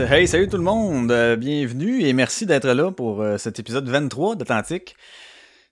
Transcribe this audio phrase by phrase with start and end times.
[0.00, 1.10] Hey, salut tout le monde!
[1.10, 4.94] Euh, bienvenue et merci d'être là pour euh, cet épisode 23 d'Atlantique.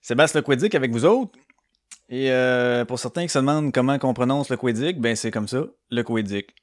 [0.01, 1.39] Sébastien Lequidic avec vous autres.
[2.09, 5.47] Et euh, pour certains qui se demandent comment on prononce le Quédic, ben c'est comme
[5.47, 6.53] ça, le Quédic.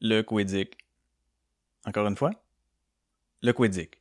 [0.00, 0.76] Le Quédic.
[1.86, 2.32] Encore une fois,
[3.42, 4.00] le Quédic.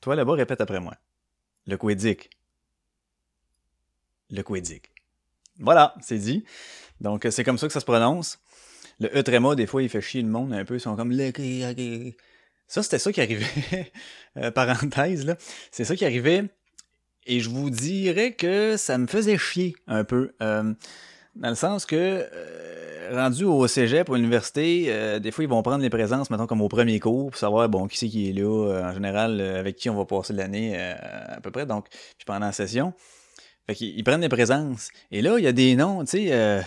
[0.00, 0.96] Toi là-bas, répète après moi.
[1.68, 2.28] Le Quédic.
[4.30, 4.90] Le Quédic.
[5.60, 6.44] Voilà, c'est dit.
[7.00, 8.40] Donc c'est comme ça que ça se prononce.
[9.00, 10.74] Le E tréma, des fois, il fait chier le monde un peu.
[10.74, 11.16] Ils sont comme
[12.66, 13.92] Ça, c'était ça qui arrivait.
[14.36, 15.36] Euh, parenthèse, là.
[15.72, 16.44] C'est ça qui arrivait.
[17.26, 20.32] Et je vous dirais que ça me faisait chier un peu.
[20.42, 20.74] Euh,
[21.34, 21.96] dans le sens que,
[22.32, 26.60] euh, rendu au cégep, à l'université, des fois, ils vont prendre les présences, mettons, comme
[26.60, 29.90] au premier cours, pour savoir, bon, qui c'est qui est là, en général, avec qui
[29.90, 31.66] on va passer l'année, à peu près.
[31.66, 32.92] Donc, puis pendant la session.
[33.66, 34.90] Fait qu'ils prennent des présences.
[35.10, 36.62] Et là, il y a des noms, tu sais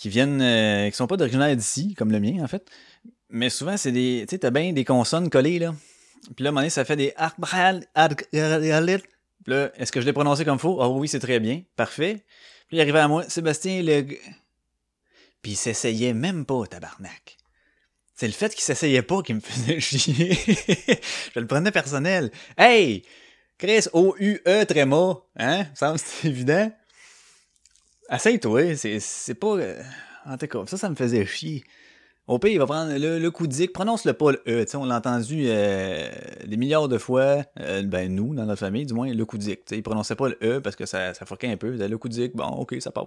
[0.00, 2.66] qui viennent, euh, qui sont pas d'originaire d'ici, comme le mien en fait.
[3.28, 5.74] Mais souvent, c'est des, tu sais, t'as bien des consonnes collées là.
[6.34, 7.20] Puis là, à un moment ça fait des Puis
[9.46, 10.78] là, est-ce que je l'ai prononcé comme faux?
[10.80, 11.62] oh, oui, c'est très bien.
[11.76, 12.24] Parfait.
[12.68, 14.06] Puis il arrivait à moi, Sébastien le...
[15.42, 17.36] Puis il s'essayait même pas, tabarnak.
[18.14, 20.32] C'est le fait qu'il s'essayait pas qui me faisait chier.
[21.34, 22.30] je le prenais personnel.
[22.56, 23.02] Hey!
[23.58, 25.20] Chris, O-U-E, tréma.
[25.36, 25.66] Hein?
[25.74, 26.72] Ça me semble évident.
[28.10, 29.56] Essaye-toi, c'est pas.
[29.56, 29.82] Euh,
[30.26, 31.64] en tout cas, ça, ça me faisait chier.
[32.26, 34.84] Au pire, il va prendre le, le coudic, prononce-le pas le E, tu sais, on
[34.84, 36.08] l'a entendu euh,
[36.46, 39.70] des milliards de fois, euh, ben nous, dans notre famille, du moins, le coudic, tu
[39.70, 42.46] sais, il prononçait pas le E parce que ça, ça un peu, le coudic, bon,
[42.46, 43.06] ok, ça passe,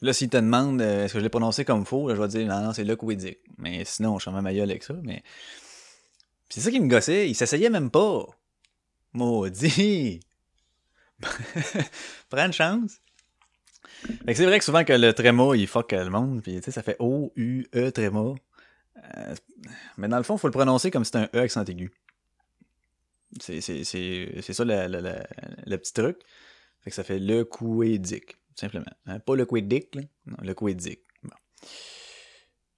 [0.00, 2.46] Là, s'il te demande est-ce que je l'ai prononcé comme faux, là, je vais dire
[2.46, 3.38] non, non, c'est le coudic.
[3.58, 5.22] Mais sinon, je suis ma gueule avec ça, mais.
[6.48, 8.26] c'est ça qui me gossait, il s'essayait même pas.
[9.12, 10.20] Maudit!
[12.30, 13.00] Prends une chance
[14.26, 16.82] c'est vrai que souvent que le tréma, il fuck le monde, puis tu sais, ça
[16.82, 18.34] fait O-U-E tréma.
[19.16, 19.34] Euh,
[19.96, 21.92] mais dans le fond, il faut le prononcer comme si c'était un E accent aigu.
[23.40, 26.18] C'est ça le, petit truc.
[26.80, 28.84] Fait que ça fait le couédic, simplement.
[29.06, 30.02] Hein, pas le couédic, là.
[30.26, 31.00] Non, le couédic.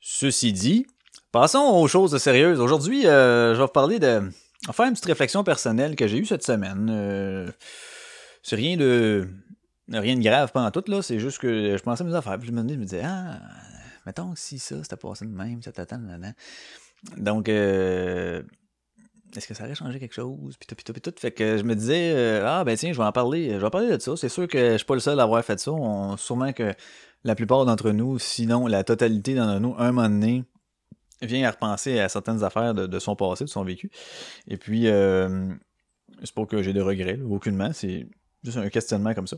[0.00, 0.86] Ceci dit,
[1.32, 2.60] passons aux choses sérieuses.
[2.60, 4.30] Aujourd'hui, euh, je vais vous parler de...
[4.72, 6.88] Faire une petite réflexion personnelle que j'ai eue cette semaine.
[6.90, 7.50] Euh,
[8.42, 9.28] c'est rien de
[9.88, 11.02] Rien de grave pendant tout, là.
[11.02, 12.38] C'est juste que je pensais à mes affaires.
[12.38, 13.40] Puis je me disais, ah,
[14.04, 16.32] mettons que si ça, c'était passé de même, ça t'attend, maintenant.
[17.16, 18.42] Donc, euh,
[19.36, 20.56] est-ce que ça aurait changé quelque chose?
[20.56, 21.12] Puis tout, puis tout, puis tout.
[21.16, 23.52] Fait que je me disais, euh, ah, ben tiens, je vais en parler.
[23.52, 24.16] Je vais en parler de ça.
[24.16, 25.72] C'est sûr que je suis pas le seul à avoir fait ça.
[25.72, 26.74] On, sûrement que
[27.24, 30.44] la plupart d'entre nous, sinon la totalité d'entre nous, un moment donné,
[31.22, 33.90] vient à repenser à certaines affaires de, son passé, de son vécu.
[34.48, 35.52] Et puis, euh,
[36.22, 37.72] c'est pas que j'ai de regrets, aucunement.
[37.72, 38.06] C'est
[38.46, 39.36] Juste un questionnement comme ça.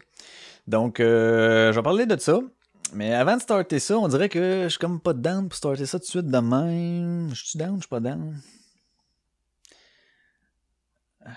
[0.66, 2.40] Donc, euh, je vais parler de ça.
[2.92, 5.86] Mais avant de starter ça, on dirait que je suis comme pas down pour starter
[5.86, 7.30] ça tout de suite de même.
[7.34, 8.38] Je suis down, je suis pas down?
[11.26, 11.30] Euh,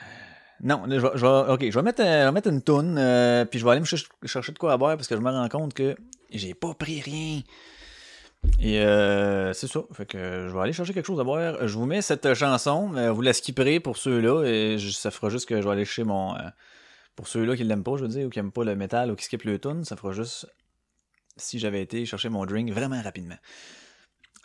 [0.64, 3.58] non, je vais, je vais, ok, je vais mettre, euh, mettre une toune, euh, puis
[3.58, 5.74] je vais aller me chercher de quoi à boire parce que je me rends compte
[5.74, 5.96] que
[6.30, 7.40] j'ai pas pris rien.
[8.60, 9.82] Et euh, c'est ça.
[9.94, 11.68] Fait que je vais aller chercher quelque chose à boire.
[11.68, 12.92] Je vous mets cette chanson.
[13.12, 14.44] vous la skipperez pour ceux-là.
[14.46, 16.36] Et ça fera juste que je vais aller chez mon,
[17.16, 19.16] pour ceux-là qui l'aiment pas, je veux dire, ou qui aiment pas le métal ou
[19.16, 20.48] qui skippent le tune, ça fera juste
[21.38, 23.38] si j'avais été chercher mon drink vraiment rapidement.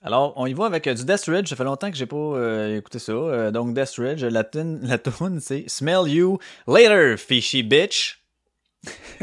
[0.03, 1.49] Alors, on y va avec euh, du Death Ridge.
[1.49, 3.13] Ça fait longtemps que j'ai pas euh, écouté ça.
[3.13, 4.81] Euh, donc, Death Ridge, la tune,
[5.41, 6.39] c'est Smell You
[6.69, 8.23] Later, Fishy Bitch.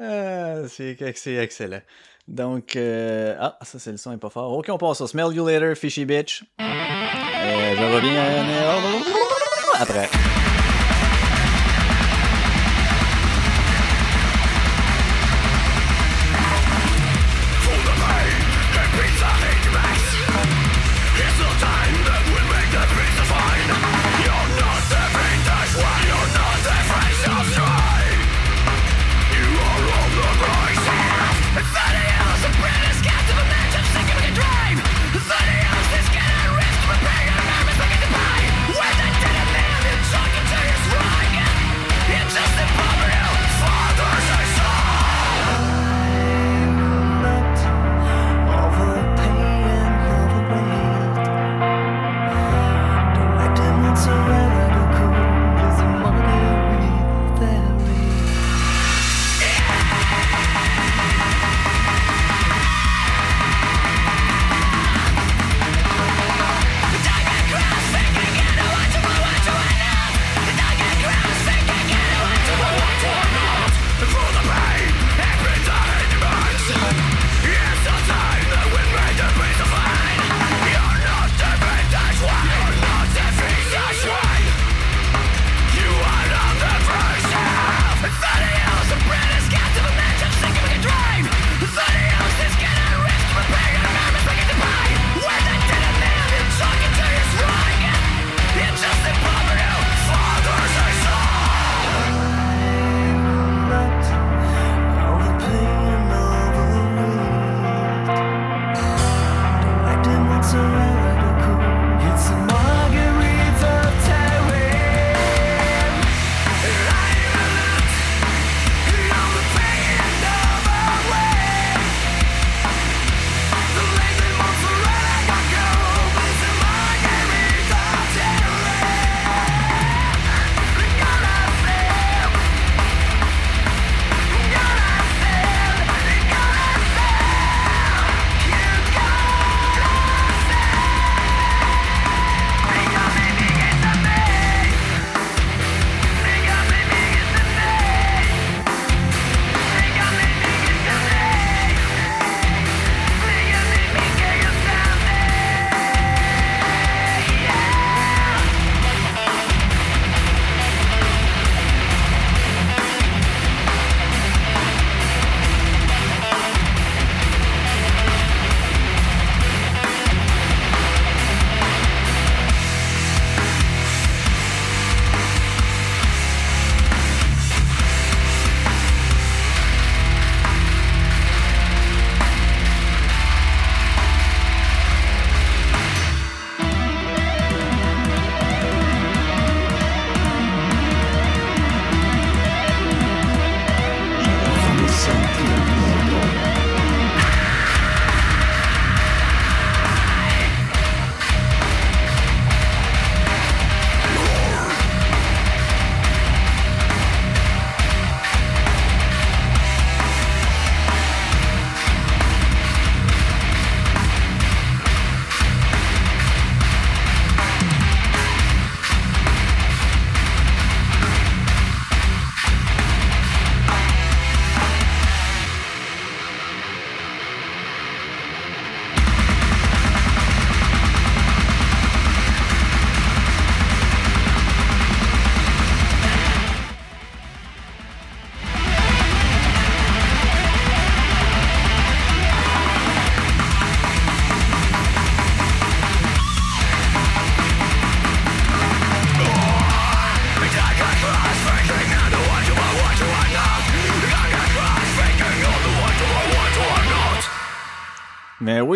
[0.00, 1.82] ah, c'est excellent.
[2.28, 4.52] Donc, ah, ça c'est le son est pas fort.
[4.56, 5.06] Ok, on passe ça.
[5.06, 6.44] Smell You Later, Fishy Bitch.
[6.58, 8.46] je reviens
[9.80, 10.08] après.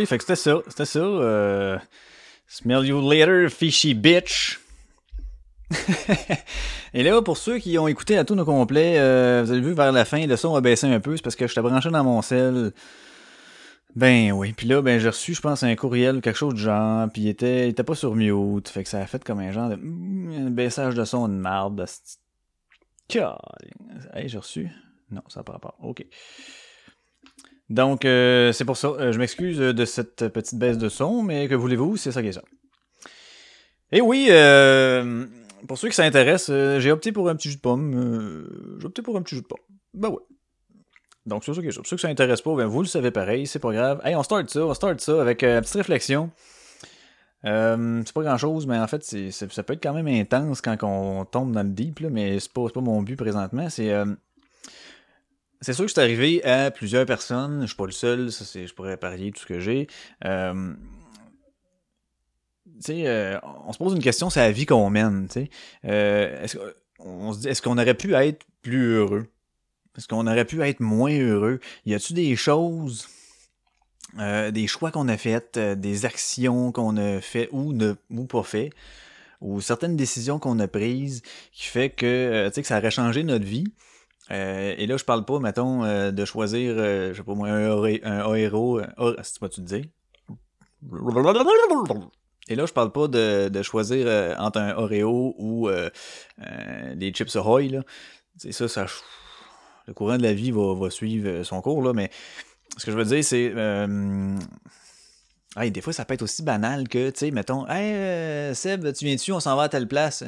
[0.06, 0.60] Fait que c'était ça.
[0.68, 0.98] C'était ça.
[0.98, 1.78] Euh,
[2.46, 4.60] smell you later, fishy bitch.
[6.94, 9.72] Et là, pour ceux qui ont écouté à tout nos complet, euh, vous avez vu
[9.72, 11.16] vers la fin, le son a baissé un peu.
[11.16, 12.72] C'est parce que je t'ai branché dans mon sel.
[13.96, 14.52] Ben oui.
[14.52, 17.08] Puis là, ben j'ai reçu, je pense, un courriel ou quelque chose de genre.
[17.12, 18.68] Puis il était, était pas sur mute.
[18.68, 21.84] Fait que ça a fait comme un genre de un baissage de son de marde.
[24.12, 24.70] Hey, j'ai reçu?
[25.10, 25.74] Non, ça n'a pas.
[25.82, 26.04] OK.
[27.70, 28.88] Donc, euh, c'est pour ça.
[28.88, 32.28] Euh, je m'excuse de cette petite baisse de son, mais que voulez-vous, c'est ça qui
[32.28, 32.42] est ça.
[33.90, 35.26] Et oui, euh,
[35.66, 38.46] pour ceux qui s'intéressent, j'ai opté pour un petit jus de pomme.
[38.80, 39.58] j'ai opté pour un petit jus de pomme.
[39.94, 40.22] Ben ouais.
[41.26, 41.80] Donc, c'est ça qui est ça.
[41.80, 44.00] Pour ceux qui s'intéressent pas, ben vous le savez pareil, c'est pas grave.
[44.04, 46.30] Hey, on start ça, on start ça avec une petite réflexion.
[47.42, 51.24] c'est pas grand chose, mais en fait, ça peut être quand même intense quand on
[51.24, 53.70] tombe dans le deep, là, mais c'est pas mon but présentement.
[53.70, 53.90] C'est
[55.64, 57.62] c'est sûr que c'est arrivé à plusieurs personnes.
[57.62, 58.30] Je suis pas le seul.
[58.30, 59.88] Ça, c'est, je pourrais parier tout ce que j'ai.
[60.24, 60.74] Euh,
[62.90, 65.28] euh, on se pose une question, c'est la vie qu'on mène.
[65.84, 66.58] Euh, est-ce,
[66.98, 69.26] on est-ce qu'on aurait pu être plus heureux?
[69.96, 71.60] Est-ce qu'on aurait pu être moins heureux?
[71.86, 73.08] Y a-tu des choses,
[74.18, 77.72] euh, des choix qu'on a faites, des actions qu'on a fait ou
[78.26, 78.70] pas fait,
[79.40, 83.66] ou certaines décisions qu'on a prises qui fait que, que ça aurait changé notre vie?
[84.30, 87.48] Euh, et là, je parle pas, mettons, euh, de choisir, euh, je sais pas moi,
[87.48, 87.70] un,
[88.04, 88.80] un héros.
[89.22, 89.90] C'est pas tu te dis?
[92.48, 94.06] Et là, je parle pas de, de choisir
[94.38, 95.68] entre un Oreo ou
[96.94, 97.80] des chips Ahoy.
[98.36, 98.86] C'est ça, ça.
[99.86, 102.10] Le courant de la vie va, va suivre son cours, là, mais
[102.76, 103.52] ce que je veux dire, c'est.
[105.70, 109.14] Des fois, ça peut être aussi banal que, tu sais, mettons, Hey, Seb, tu viens
[109.14, 110.24] dessus, on s'en va à telle place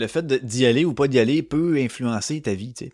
[0.00, 2.92] le fait d'y aller ou pas d'y aller peut influencer ta vie, tu sais.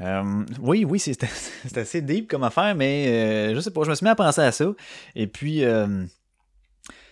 [0.00, 3.94] Euh, oui, oui, c'est assez deep comme affaire, mais euh, je sais pas, je me
[3.94, 4.66] suis mis à penser à ça.
[5.14, 6.04] Et puis, euh,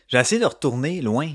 [0.08, 1.30] j'ai essayé de retourner loin.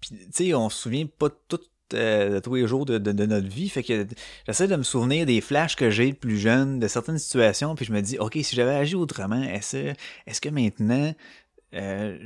[0.00, 1.60] Puis, tu sais, on se souvient pas tout,
[1.90, 3.68] de tous les jours de, notre vie.
[3.68, 4.06] Fait que
[4.46, 7.76] j'essaie de me souvenir des flashs que j'ai plus jeune, de certaines situations.
[7.76, 9.94] Puis je me dis, OK, si j'avais agi autrement, est-ce
[10.26, 11.14] est que maintenant,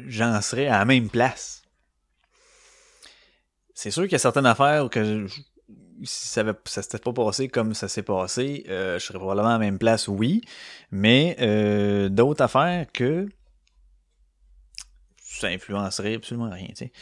[0.09, 1.62] j'en serais à la même place?
[3.75, 5.27] C'est sûr qu'il y a certaines affaires que
[6.05, 9.53] si ça, ne s'était pas passé comme ça s'est passé, euh, je serais probablement à
[9.53, 10.43] la même place, oui.
[10.91, 13.29] Mais euh, d'autres affaires que
[15.25, 16.93] ça influencerait absolument rien, tu sais.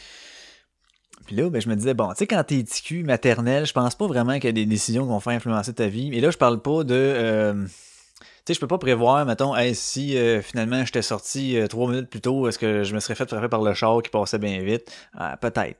[1.26, 3.94] Puis là, ben, je me disais, bon, tu sais, quand t'es TQ maternel, je pense
[3.94, 6.10] pas vraiment qu'il y a des décisions qui vont faire influencer ta vie.
[6.12, 6.94] Et là, je parle pas de...
[6.94, 12.22] Euh, tu sais, je peux pas prévoir, mettons, si finalement j'étais sorti trois minutes plus
[12.22, 14.90] tôt, est-ce que je me serais fait frapper par le char qui passait bien vite?
[15.14, 15.78] Ah, peut-être.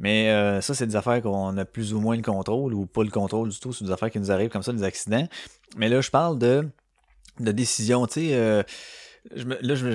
[0.00, 3.04] Mais euh, ça, c'est des affaires qu'on a plus ou moins le contrôle ou pas
[3.04, 3.72] le contrôle du tout.
[3.72, 5.28] C'est des affaires qui nous arrivent comme ça, des accidents.
[5.76, 6.66] Mais là, je parle de,
[7.38, 8.06] de décision.
[8.06, 8.62] Tu sais, euh,
[9.36, 9.86] me, là, je,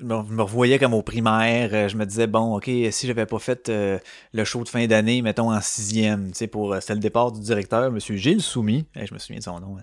[0.00, 1.70] me, revoyais comme au primaire.
[1.74, 5.20] Euh, je me disais, bon, OK, si j'avais pas fait le show de fin d'année,
[5.20, 7.98] mettons en sixième, tu sais, pour c'était le départ du directeur, M.
[8.00, 8.86] Gilles Soumis.
[8.96, 9.76] je me souviens de son nom.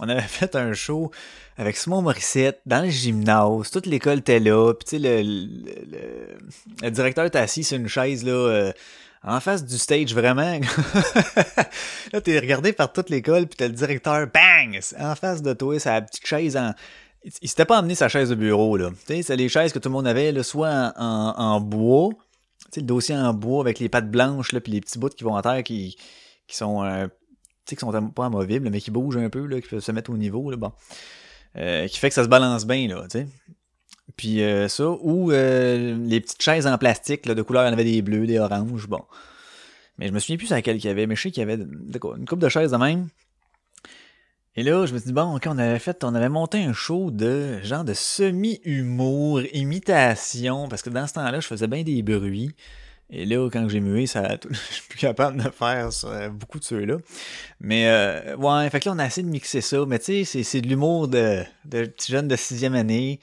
[0.00, 1.10] On avait fait un show
[1.56, 3.70] avec Simon Morissette dans le gymnase.
[3.70, 4.72] Toute l'école était là.
[4.74, 6.38] Puis tu sais, le, le,
[6.82, 8.32] le, directeur était assis sur une chaise là.
[8.32, 8.72] Euh,
[9.22, 10.58] en face du stage, vraiment.
[12.12, 14.80] là, t'es regardé par toute l'école, puis t'as le directeur, bang!
[14.98, 16.72] En face de toi, sa petite chaise en...
[17.42, 18.88] Il s'était pas amené sa chaise de bureau, là.
[19.06, 22.80] C'est les chaises que tout le monde avait, là, soit en, en, bois, tu sais,
[22.80, 25.36] le dossier en bois avec les pattes blanches, là, puis les petits bouts qui vont
[25.36, 25.98] en terre qui,
[26.46, 27.06] qui sont, euh,
[27.70, 30.10] sais, qui sont pas amovibles, mais qui bougent un peu, là, qui peuvent se mettre
[30.10, 30.72] au niveau, là, bon.
[31.56, 33.26] Euh, qui fait que ça se balance bien, là, tu sais.
[34.16, 37.70] Puis euh, ça, ou euh, les petites chaises en plastique, là, de couleur, il y
[37.70, 39.02] en avait des bleus, des oranges, bon.
[39.98, 41.50] Mais je me souviens plus à quel qu'il y avait, mais je sais qu'il y
[41.50, 43.08] avait une coupe de chaises de même.
[44.56, 46.72] Et là, je me suis dit, bon, ok, on avait fait, on avait monté un
[46.72, 52.02] show de genre de semi-humour, imitation, parce que dans ce temps-là, je faisais bien des
[52.02, 52.54] bruits.
[53.12, 55.88] Et là, quand j'ai mué, ça, je suis plus capable de faire
[56.32, 56.96] beaucoup de ceux-là.
[57.60, 59.84] Mais euh, ouais, fait que là, on a essayé de mixer ça.
[59.86, 63.20] Mais tu sais, c'est de l'humour de, de petits jeunes de sixième année.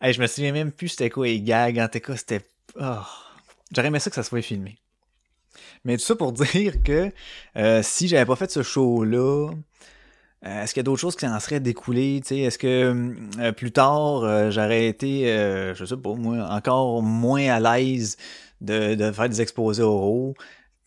[0.00, 1.78] Hey, je me souviens même plus c'était quoi les gags.
[1.78, 2.42] En tout cas, c'était...
[2.80, 2.98] Oh.
[3.72, 4.76] J'aurais aimé ça que ça soit filmé.
[5.84, 7.12] Mais tout ça pour dire que
[7.56, 9.50] euh, si j'avais pas fait ce show-là,
[10.44, 12.20] euh, est-ce qu'il y a d'autres choses qui en seraient découlées?
[12.28, 15.26] Est-ce que euh, plus tard, j'aurais été,
[15.74, 18.16] je sais pas moi, encore moins à l'aise
[18.60, 20.34] de, de faire des exposés oraux.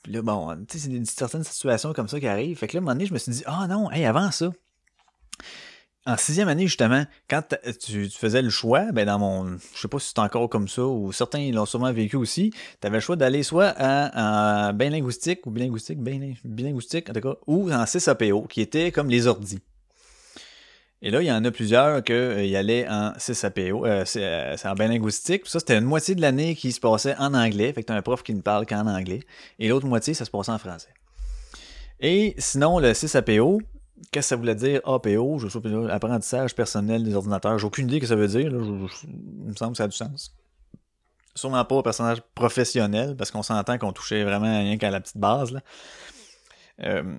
[0.03, 2.57] Puis là, bon, tu sais, c'est certaines situations comme ça qui arrivent.
[2.57, 4.31] Fait que là, à un moment donné, je me suis dit, ah non, hey, avant
[4.31, 4.51] ça,
[6.05, 7.43] en sixième année, justement, quand
[7.79, 10.83] tu, faisais le choix, ben dans mon, je sais pas si c'est encore comme ça,
[10.83, 15.45] ou certains l'ont sûrement vécu aussi, tu avais le choix d'aller soit en, en linguistique,
[15.45, 19.59] ou bilinguistique, bilinguistique, en tout cas, ou en CSAPO, qui était comme les ordis.
[21.01, 24.67] Et là, il y en a plusieurs qui y allaient en 6 APO, euh, c'est
[24.67, 25.43] en bain linguistique.
[25.45, 27.71] ça, c'était une moitié de l'année qui se passait en anglais.
[27.71, 29.21] Fait que t'as un prof qui ne parle qu'en anglais.
[29.59, 30.89] Et l'autre moitié, ça se passait en français.
[32.01, 33.61] Et sinon, le 6 APO,
[34.11, 35.39] qu'est-ce que ça voulait dire APO?
[35.39, 37.57] Je sais pas, apprentissage personnel des ordinateurs.
[37.57, 38.51] J'ai aucune idée que ça veut dire.
[38.51, 40.35] il me semble que ça a du sens.
[41.33, 45.17] Sûrement pas au personnage professionnel, parce qu'on s'entend qu'on touchait vraiment rien qu'à la petite
[45.17, 45.53] base.
[45.53, 45.61] Là.
[46.83, 47.17] Euh,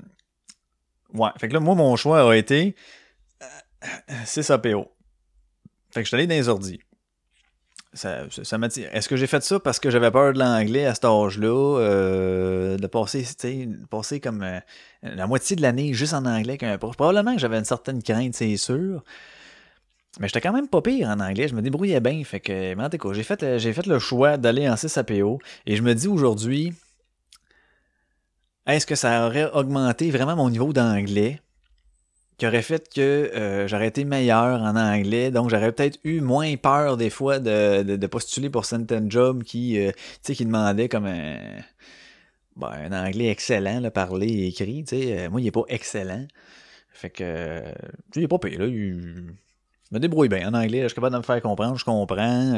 [1.14, 2.74] ouais, fait que là, moi, mon choix a été
[4.24, 4.90] 6 APO.
[5.90, 6.80] Fait que je suis allé dans les ordis.
[7.92, 10.94] Ça, ça, dit, est-ce que j'ai fait ça parce que j'avais peur de l'anglais à
[10.94, 13.26] cet âge-là, euh, de passer,
[13.90, 14.60] passer comme euh,
[15.02, 16.78] la moitié de l'année juste en anglais qu'un.
[16.78, 19.02] Probablement que j'avais une certaine crainte, c'est sûr.
[20.20, 22.22] Mais j'étais quand même pas pire en anglais, je me débrouillais bien.
[22.22, 25.40] Fait que, mais en j'ai fait, j'ai fait le choix d'aller en 6 APO.
[25.66, 26.72] Et je me dis aujourd'hui,
[28.66, 31.40] est-ce que ça aurait augmenté vraiment mon niveau d'anglais?
[32.40, 36.56] Qui aurait fait que euh, j'aurais été meilleur en anglais, donc j'aurais peut-être eu moins
[36.56, 39.92] peur des fois de, de, postuler pour certains jobs qui, euh,
[40.24, 41.36] qui demandaient comme un,
[42.56, 44.82] ben, un anglais excellent, là, parler et écrit.
[44.88, 45.18] sais.
[45.18, 46.26] Euh, moi, il est pas excellent.
[46.94, 47.62] Fait que
[48.16, 48.58] il est pas pire.
[48.58, 49.34] Là, il,
[49.92, 52.52] me débrouille bien en anglais, je suis capable de me faire comprendre, je comprends.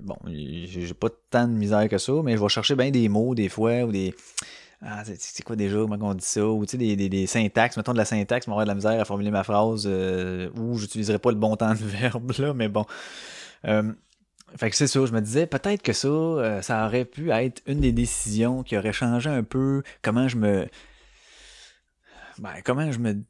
[0.00, 3.34] bon, j'ai pas tant de misère que ça, mais je vais chercher bien des mots
[3.34, 4.14] des fois ou des
[4.80, 7.76] ah, c'est quoi déjà, comment on dit ça, ou tu sais, des, des, des, syntaxes,
[7.76, 11.18] mettons de la syntaxe, m'aurait de la misère à formuler ma phrase, euh, ou j'utiliserais
[11.18, 12.86] pas le bon temps de verbe, là, mais bon.
[13.64, 13.92] Euh,
[14.56, 17.60] fait que c'est ça, je me disais, peut-être que ça, euh, ça aurait pu être
[17.66, 20.66] une des décisions qui aurait changé un peu comment je me...
[22.38, 23.22] Ben, comment je me...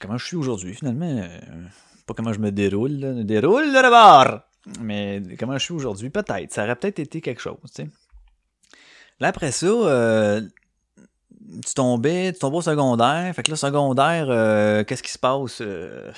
[0.00, 1.06] Comment je suis aujourd'hui, finalement.
[1.06, 1.64] Euh,
[2.06, 3.24] pas comment je me déroule, là.
[3.24, 4.40] Déroule de bord!
[4.80, 6.52] Mais comment je suis aujourd'hui, peut-être.
[6.52, 7.88] Ça aurait peut-être été quelque chose, tu sais.
[9.18, 10.42] Là, après ça, euh,
[11.64, 13.34] tu tombais, tu tombais au secondaire.
[13.34, 15.60] Fait que là, secondaire, euh, qu'est-ce qui se passe?
[15.62, 16.12] Euh...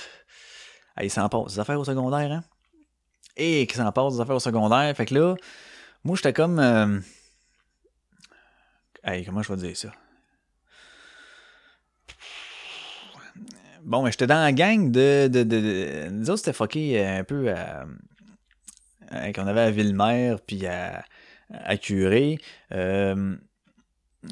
[1.00, 2.44] il s'en passe des affaires au secondaire, hein?
[3.36, 4.96] Et qu'il s'en passe des affaires au secondaire.
[4.96, 5.36] Fait que là,
[6.02, 6.58] moi, j'étais comme...
[6.58, 6.98] Euh...
[9.04, 9.92] Hey, comment je vais dire ça?
[13.82, 15.28] Bon, mais j'étais dans la gang de...
[15.28, 16.08] de, de, de...
[16.10, 17.86] Nous autres, c'était fucké un peu à...
[19.32, 21.04] qu'on avait à Ville-Mère, puis à
[21.50, 22.38] à Curé.
[22.72, 23.36] Euh,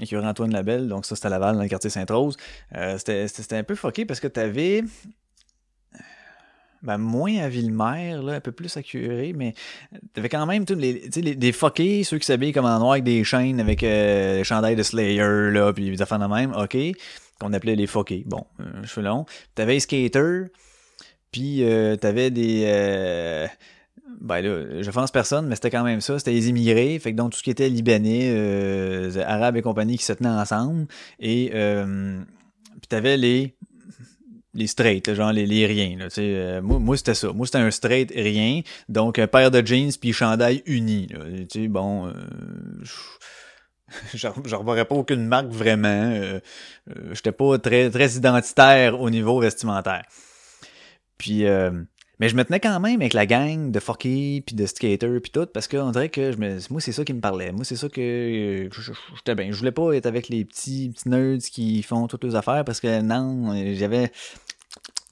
[0.06, 2.36] Curé Antoine Labelle, donc ça c'était à Laval dans le quartier Sainte-Rose.
[2.74, 4.82] Euh, c'était un peu foqué parce que t'avais
[6.82, 9.54] ben, moins à Ville-Mère, là, un peu plus à Curé, mais
[10.12, 13.24] t'avais quand même les, les, des fuckés, ceux qui s'habillent comme en noir avec des
[13.24, 16.76] chaînes, avec euh, les chandails de Slayer, là, puis des affaires de même, ok,
[17.40, 18.22] qu'on appelait les fuckés.
[18.26, 19.26] Bon, euh, cheveux longs.
[19.54, 20.46] T'avais les skaters,
[21.32, 23.48] puis euh, t'avais des...
[24.20, 26.18] Ben là, je pense personne, mais c'était quand même ça.
[26.18, 29.98] C'était les immigrés, fait que donc tout ce qui était libanais, euh, arabes et compagnie
[29.98, 30.86] qui se tenaient ensemble.
[31.20, 32.20] Et euh,
[32.80, 33.56] puis t'avais les
[34.56, 35.96] les straight, genre les, les riens.
[35.98, 37.32] Là, euh, moi, moi c'était ça.
[37.32, 38.62] Moi, c'était un straight rien.
[38.88, 41.08] Donc, un paire de jeans puis chandail uni.
[41.52, 42.12] Sais, bon, euh,
[44.14, 44.26] je
[44.84, 45.88] pas aucune marque vraiment.
[45.88, 46.40] Euh,
[46.90, 50.02] euh, J'étais pas très, très identitaire au niveau vestimentaire.
[51.18, 51.44] Puis,
[52.18, 55.30] mais je me tenais quand même avec la gang de fucky puis de skater puis
[55.30, 57.52] tout parce qu'on dirait que je me, moi c'est ça qui me parlait.
[57.52, 58.68] Moi c'est ça que
[59.16, 59.52] j'étais bien.
[59.52, 62.80] Je voulais pas être avec les petits, petits nerds qui font toutes les affaires parce
[62.80, 64.10] que non, j'avais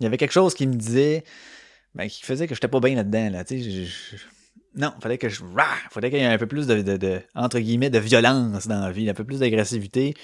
[0.00, 1.24] il y avait quelque chose qui me disait
[1.94, 3.60] ben, qui faisait que j'étais pas bien là-dedans là, tu
[4.76, 5.42] non, fallait que je
[5.90, 8.80] fallait qu'il y ait un peu plus de, de, de, entre guillemets de violence dans
[8.80, 10.14] la vie, un peu plus d'agressivité,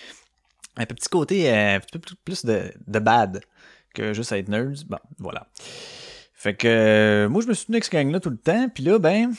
[0.77, 3.43] un petit côté euh, un peu plus de, de bad
[3.95, 4.85] que juste être nerds.
[4.89, 5.47] Bon, voilà.
[6.41, 8.71] Fait que euh, moi, je me suis tenu avec ce gang-là tout le temps.
[8.71, 9.35] Puis là, ben,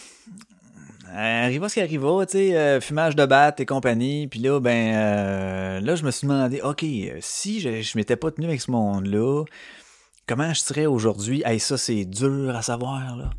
[1.12, 4.28] arriva ce qui arriva, tu sais, euh, fumage de batte et compagnie.
[4.28, 6.86] Puis là, ben, euh, là, je me suis demandé, OK,
[7.20, 9.46] si je, je m'étais pas tenu avec ce monde-là,
[10.28, 11.42] comment je serais aujourd'hui?
[11.44, 13.32] Hey, ça, c'est dur à savoir, là.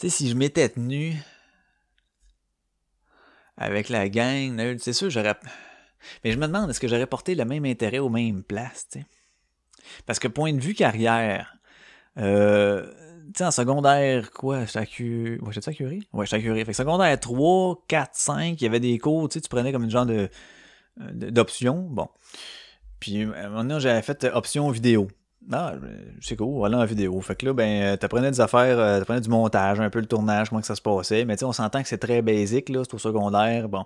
[0.00, 1.14] Tu sais, si je m'étais tenu
[3.56, 5.36] avec la gang, c'est sûr, j'aurais...
[6.24, 8.98] Mais je me demande, est-ce que j'aurais porté le même intérêt aux mêmes places, tu
[8.98, 9.06] sais?
[10.04, 11.54] Parce que point de vue carrière,
[12.18, 12.86] euh,
[13.26, 16.08] tu sais, en secondaire, quoi, j'étais à à Curie?
[16.12, 16.64] Ouais, j'étais à Curie.
[16.64, 19.72] Fait que secondaire 3, 4, 5, il y avait des cours, tu sais, tu prenais
[19.72, 20.28] comme une genre de,
[20.98, 21.88] d'option.
[21.90, 22.08] Bon.
[23.00, 25.08] Puis, maintenant, j'avais fait option vidéo.
[25.52, 25.74] Ah,
[26.22, 27.20] c'est cool, voilà en vidéo.
[27.20, 30.48] Fait que là, ben, t'apprenais des affaires, euh, t'apprenais du montage, un peu le tournage,
[30.48, 31.24] comment que ça se passait.
[31.26, 33.84] Mais tu sais, on s'entend que c'est très basique, là, c'est au secondaire, bon.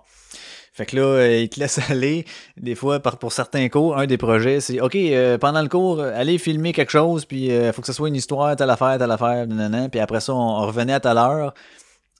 [0.71, 2.25] Fait que là, euh, il te laisse aller.
[2.55, 6.37] Des fois, pour certains cours, un des projets, c'est OK, euh, pendant le cours, allez
[6.37, 9.45] filmer quelque chose, puis il faut que ce soit une histoire, telle affaire, telle affaire,
[9.47, 9.89] nanana.
[9.89, 11.53] Puis après ça, on, revenait à telle heure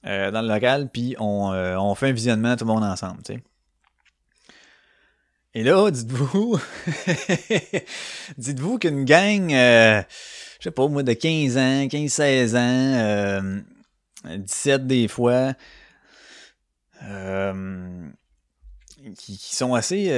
[0.04, 3.43] dans le local, puis on, on fait un visionnement tout le monde ensemble, tu sais.
[5.55, 6.59] Et là, dites-vous,
[8.38, 10.03] dites-vous qu'une gang, euh,
[10.59, 13.59] je sais pas, moi, de 15 ans, 15-16 ans,
[14.27, 15.53] euh, 17 des fois,
[17.01, 18.07] euh,
[19.17, 20.09] qui, qui, sont assez...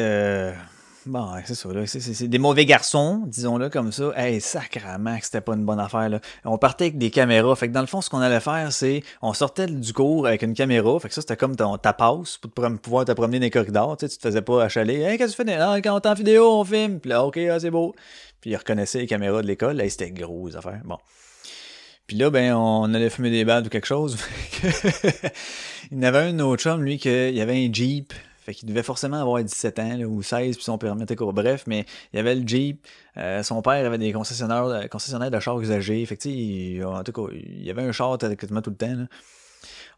[1.08, 1.88] Bon, c'est ça, là.
[1.88, 4.12] C'est des mauvais garçons, disons-le comme ça.
[4.16, 6.20] Hey, sacrament que c'était pas une bonne affaire, là.
[6.46, 7.56] On partait avec des caméras.
[7.56, 10.44] Fait que dans le fond, ce qu'on allait faire, c'est, on sortait du cours avec
[10.44, 11.00] une caméra.
[11.00, 13.98] Fait que ça, c'était comme ton, ta passe pour pouvoir te promener dans les corridors.
[13.98, 15.02] Tu sais, tu te faisais pas achaler.
[15.02, 15.58] Hey, qu'est-ce que tu fais?
[15.58, 17.00] Ah, quand on est en vidéo, on filme.
[17.00, 17.96] Puis là, OK, ah, c'est beau.
[18.40, 19.78] Puis ils reconnaissaient les caméras de l'école.
[19.78, 20.82] Là, c'était gros, les affaires.
[20.86, 20.98] Bon.
[22.06, 24.18] Puis là, ben, on allait fumer des balles ou quelque chose.
[25.92, 28.14] il y en avait un autre chum, lui, qu'il y avait un Jeep.
[28.52, 31.32] Fait qu'il devait forcément avoir 17 ans ou 16 puis son permis était court.
[31.32, 32.86] Bref, mais il y avait le Jeep.
[33.16, 36.06] Euh, son père avait des concessionnaires, concessionnaires de chars usagés.
[36.20, 39.06] Tu en tout cas, il y avait un char tout le temps.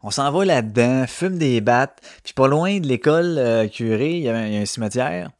[0.04, 2.00] On s'en va là-dedans, fume des battes.
[2.22, 5.30] Puis pas loin de l'école euh, curée, il y avait un cimetière.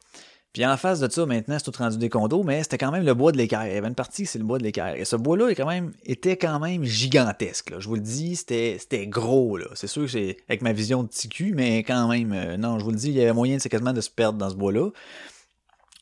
[0.55, 3.03] Puis en face de ça, maintenant, c'est tout rendu des condos, mais c'était quand même
[3.03, 3.67] le bois de l'équerre.
[3.67, 4.95] Il y avait une partie, c'est le bois de l'équerre.
[4.95, 7.71] Et ce bois-là quand même, était quand même gigantesque.
[7.71, 7.81] Là.
[7.81, 9.57] Je vous le dis, c'était, gros.
[9.57, 9.65] Là.
[9.73, 12.85] C'est sûr que c'est avec ma vision de TQ, mais quand même, euh, non, je
[12.85, 14.91] vous le dis, il y avait moyen, c'est quasiment de se perdre dans ce bois-là.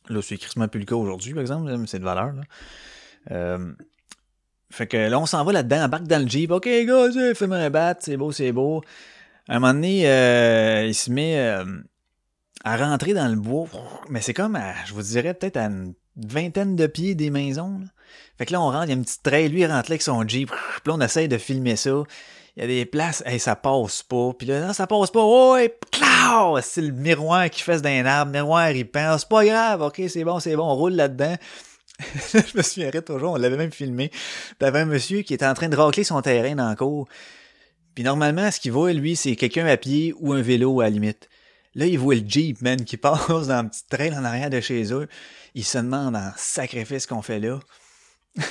[0.09, 2.33] Là, c'est quasiment plus le cas aujourd'hui, par exemple, c'est de valeur.
[2.33, 2.43] Là.
[3.31, 3.73] Euh,
[4.69, 6.51] fait que là, on s'en va là-dedans, embarque dans le Jeep.
[6.51, 8.83] OK, gars, fais-moi un bat, c'est beau, c'est beau.
[9.49, 11.63] À un moment donné, euh, il se met
[12.63, 13.67] à rentrer dans le bois,
[14.09, 17.81] mais c'est comme, à, je vous dirais, peut-être à une vingtaine de pieds des maisons.
[18.37, 19.93] Fait que là, on rentre, il y a une petite trail, lui, il rentre là
[19.93, 22.03] avec son Jeep, puis là, on essaye de filmer ça.
[22.55, 24.31] Il y a des places, hey, ça passe pas.
[24.37, 25.25] Puis là, non, ça passe pas.
[25.25, 26.59] Ouais, clau!
[26.61, 28.31] C'est le miroir qui fait d'un arbre.
[28.31, 29.17] Miroir, il peint.
[29.17, 29.81] C'est pas grave.
[29.81, 30.63] OK, c'est bon, c'est bon.
[30.63, 31.35] On roule là-dedans.
[32.33, 34.11] je me souviendrai toujours, on l'avait même filmé.
[34.59, 37.07] T'avais un monsieur qui était en train de racler son terrain dans le cours.
[37.95, 40.89] Puis normalement, ce qu'il voit, lui, c'est quelqu'un à pied ou un vélo à la
[40.91, 41.29] limite.
[41.75, 44.59] Là, il voit le Jeep, man, qui passe dans un petit train en arrière de
[44.61, 45.07] chez eux.
[45.55, 47.59] Il se demande en sacrifice qu'on fait là.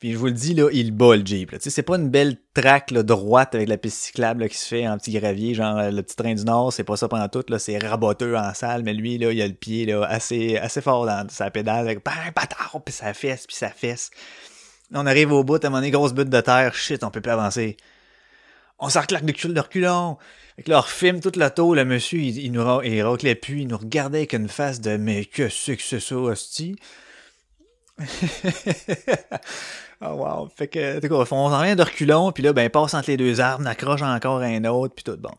[0.00, 1.50] Puis je vous le dis, là, il bat le Jeep.
[1.50, 4.66] Tu sais, c'est pas une belle traque là, droite avec la piste cyclable qui se
[4.66, 7.28] fait en petit gravier, genre euh, le petit train du Nord, c'est pas ça pendant
[7.28, 10.80] tout, c'est raboteux en salle, mais lui, là, il a le pied là, assez, assez
[10.80, 14.10] fort dans sa pédale, avec bang, bâtard, puis sa fesse, puis sa fesse.
[14.94, 17.20] On arrive au bout, à un moment donné, grosse butte de terre, shit, on peut
[17.20, 17.76] plus avancer.
[18.78, 20.16] On s'arclaque de cul de reculons.
[20.60, 23.34] Fait que là, on refilme toute la tour, le monsieur, il, il nous il raclait
[23.34, 26.76] plus, il nous regardait avec une face de Mais que c'est que c'est ça, hostie?
[27.98, 28.04] oh
[30.02, 30.50] wow.
[30.54, 33.16] Fait que, tout cas, on s'en vient de reculons, puis là, ben, passe entre les
[33.16, 35.32] deux arbres, on accroche encore un autre, puis tout, bon.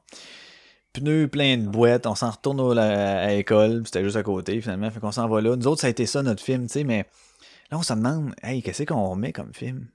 [0.94, 5.00] Pneus plein de boîtes, on s'en retourne à l'école, c'était juste à côté, finalement, fait
[5.00, 5.56] qu'on s'en va là.
[5.56, 7.06] Nous autres, ça a été ça, notre film, tu sais, mais
[7.70, 9.86] là, on se demande, hey, qu'est-ce qu'on remet comme film?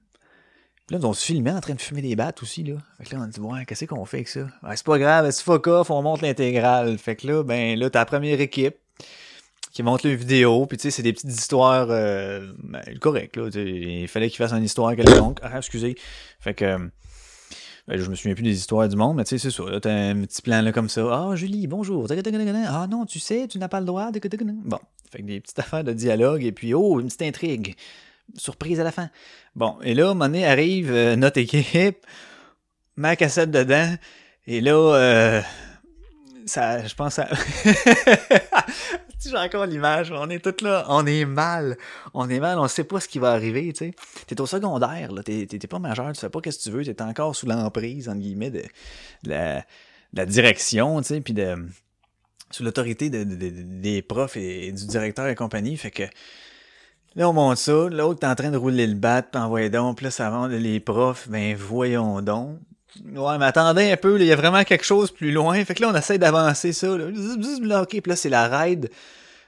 [0.89, 2.75] Là, on se filmait en train de fumer des battes aussi, là.
[2.97, 4.41] Fait que là, on dit, ouais, qu'est-ce qu'on fait avec ça?
[4.63, 6.97] Ouais, c'est pas grave, c'est fuck off, on monte l'intégrale.
[6.97, 8.75] Fait que là, ben, là, t'as la première équipe
[9.71, 13.49] qui monte le vidéo, puis tu sais, c'est des petites histoires euh, ben, correctes, là.
[13.53, 15.39] Il fallait qu'il fasse une histoire quelconque.
[15.43, 15.95] Ah, excusez.
[16.39, 16.89] Fait que...
[17.87, 19.69] Ben, je me souviens plus des histoires du monde, mais tu sais, c'est ça.
[19.69, 21.03] Là, t'as un petit plan là comme ça.
[21.09, 22.05] Ah, Julie, bonjour.
[22.09, 24.11] Ah non, tu sais, tu n'as pas le droit.
[24.11, 24.79] Bon.
[25.09, 27.75] Fait que des petites affaires de dialogue, et puis, oh, une petite intrigue
[28.35, 29.09] surprise à la fin.
[29.55, 32.05] Bon, et là, donné, arrive euh, notre équipe,
[32.95, 33.95] ma cassette dedans,
[34.45, 35.41] et là, euh,
[36.45, 37.27] ça, je pense à...
[39.25, 41.75] J'ai encore l'image, on est tous là, on est mal,
[42.13, 43.93] on est mal, on sait pas ce qui va arriver, tu sais.
[44.27, 47.01] T'es au secondaire, là, t'es, pas majeur, tu sais pas qu'est-ce que tu veux, t'es
[47.01, 48.63] encore sous l'emprise, entre guillemets, de,
[49.23, 51.57] la, direction, tu sais, puis de,
[52.51, 56.03] sous l'autorité de, des profs et, du directeur et compagnie, fait que
[57.17, 57.89] Là, on monte ça.
[57.89, 59.97] L'autre est en train de rouler le bat, envoyer donc.
[59.97, 61.27] Puis là, ça va les profs.
[61.27, 62.59] Ben, voyons donc.
[63.11, 65.65] Ouais, mais attendez un peu, il y a vraiment quelque chose plus loin.
[65.65, 66.95] Fait que là, on essaie d'avancer ça.
[66.95, 67.81] Là.
[67.81, 68.91] OK, puis là, c'est la ride.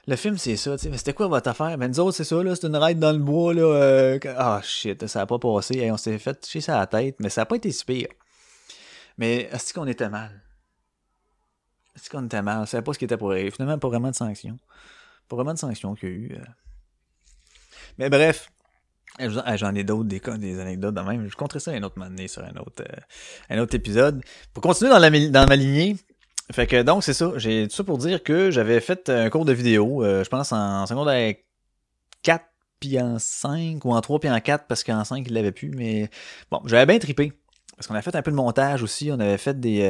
[0.08, 0.74] Le film, c'est ça.
[0.90, 1.78] Mais c'était quoi votre affaire?
[1.78, 2.56] Ben, nous autres, c'est ça, là.
[2.56, 3.62] C'est une ride dans le bois, là.
[3.62, 5.88] Euh, ah, shit, ça a pas passé.
[5.92, 8.08] on s'est fait toucher ça à la tête, mais ça a pas été si pire.
[9.16, 10.42] Mais est-ce qu'on était mal?
[11.94, 12.62] Est-ce qu'on était mal?
[12.62, 13.52] On savait pas ce qui était pour arriver.
[13.52, 14.58] Finalement, pas vraiment de sanction.
[15.28, 16.32] Pas vraiment de sanction qu'il y a eu.
[16.34, 16.44] Euh.
[18.00, 18.50] Mais bref,
[19.18, 21.28] J'en ai d'autres, des, des anecdotes de même.
[21.28, 23.00] Je compterai ça un autre moment sur un autre, euh,
[23.50, 24.22] un autre épisode.
[24.54, 25.96] Pour continuer dans, la, dans ma lignée,
[26.50, 27.32] fait que donc c'est ça.
[27.36, 30.52] J'ai tout ça pour dire que j'avais fait un cours de vidéo, euh, je pense
[30.52, 31.34] en secondaire
[32.22, 32.44] 4
[32.78, 35.70] puis en 5 ou en 3 puis en 4 parce qu'en 5 il l'avait plus.
[35.70, 36.08] Mais
[36.50, 37.34] bon, j'avais bien trippé.
[37.76, 39.10] Parce qu'on a fait un peu de montage aussi.
[39.12, 39.82] On avait fait des...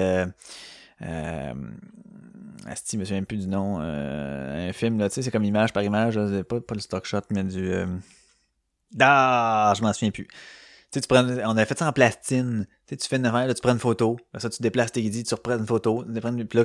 [1.02, 1.54] Euh,
[2.70, 3.78] Asti, je me souviens plus du nom.
[3.80, 6.14] Euh, un film, là, tu sais, c'est comme image par image.
[6.44, 7.72] pas, le stock shot, mais du.
[7.72, 7.86] Euh...
[9.00, 10.28] Ah, je m'en souviens plus.
[10.92, 12.68] tu prends, on avait fait ça en plastine.
[12.86, 14.18] Tu, sais, fais une affaire, tu prends une photo.
[14.38, 16.04] Ça, tu déplaces tes guidis, tu reprends une photo.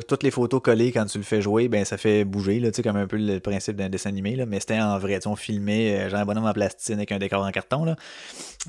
[0.08, 2.84] Toutes les photos collées quand tu le fais jouer, ben ça fait bouger, tu sais,
[2.84, 4.46] comme un peu le principe d'un dessin animé, là.
[4.46, 5.16] Mais c'était en vrai.
[5.16, 7.84] Tu sais, on filmait euh, genre un bonhomme en plastine avec un décor en carton,
[7.84, 7.96] là.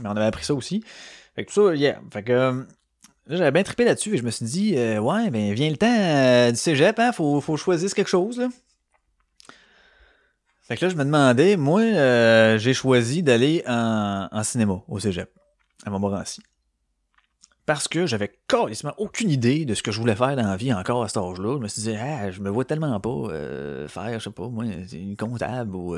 [0.00, 0.82] Mais on avait appris ça aussi.
[1.34, 2.00] Fait que tout ça, yeah.
[2.10, 2.64] Fait que.
[3.28, 5.86] J'avais bien trippé là-dessus et je me suis dit, euh, ouais, ben, vient le temps
[5.90, 8.48] euh, du cégep, hein, faut, faut choisir quelque chose, là.
[10.62, 15.30] Fait que là, je me demandais, moi, euh, j'ai choisi d'aller en, cinéma au cégep,
[15.84, 16.42] à Montmorency.
[17.66, 20.72] Parce que j'avais carrément aucune idée de ce que je voulais faire dans la vie
[20.72, 21.56] encore à cet âge-là.
[21.56, 23.28] Je me suis dit, ah, je me vois tellement pas
[23.88, 25.96] faire, je sais pas, moi, une comptable ou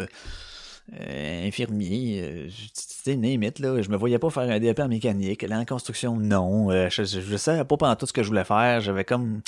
[0.95, 3.83] euh, infirmier, euh, tu sais, là.
[3.83, 6.71] Je me voyais pas faire un DEP en mécanique, aller en construction, non.
[6.71, 8.81] Euh, je, je, savais pas pendant tout ce que je voulais faire.
[8.81, 9.43] J'avais comme...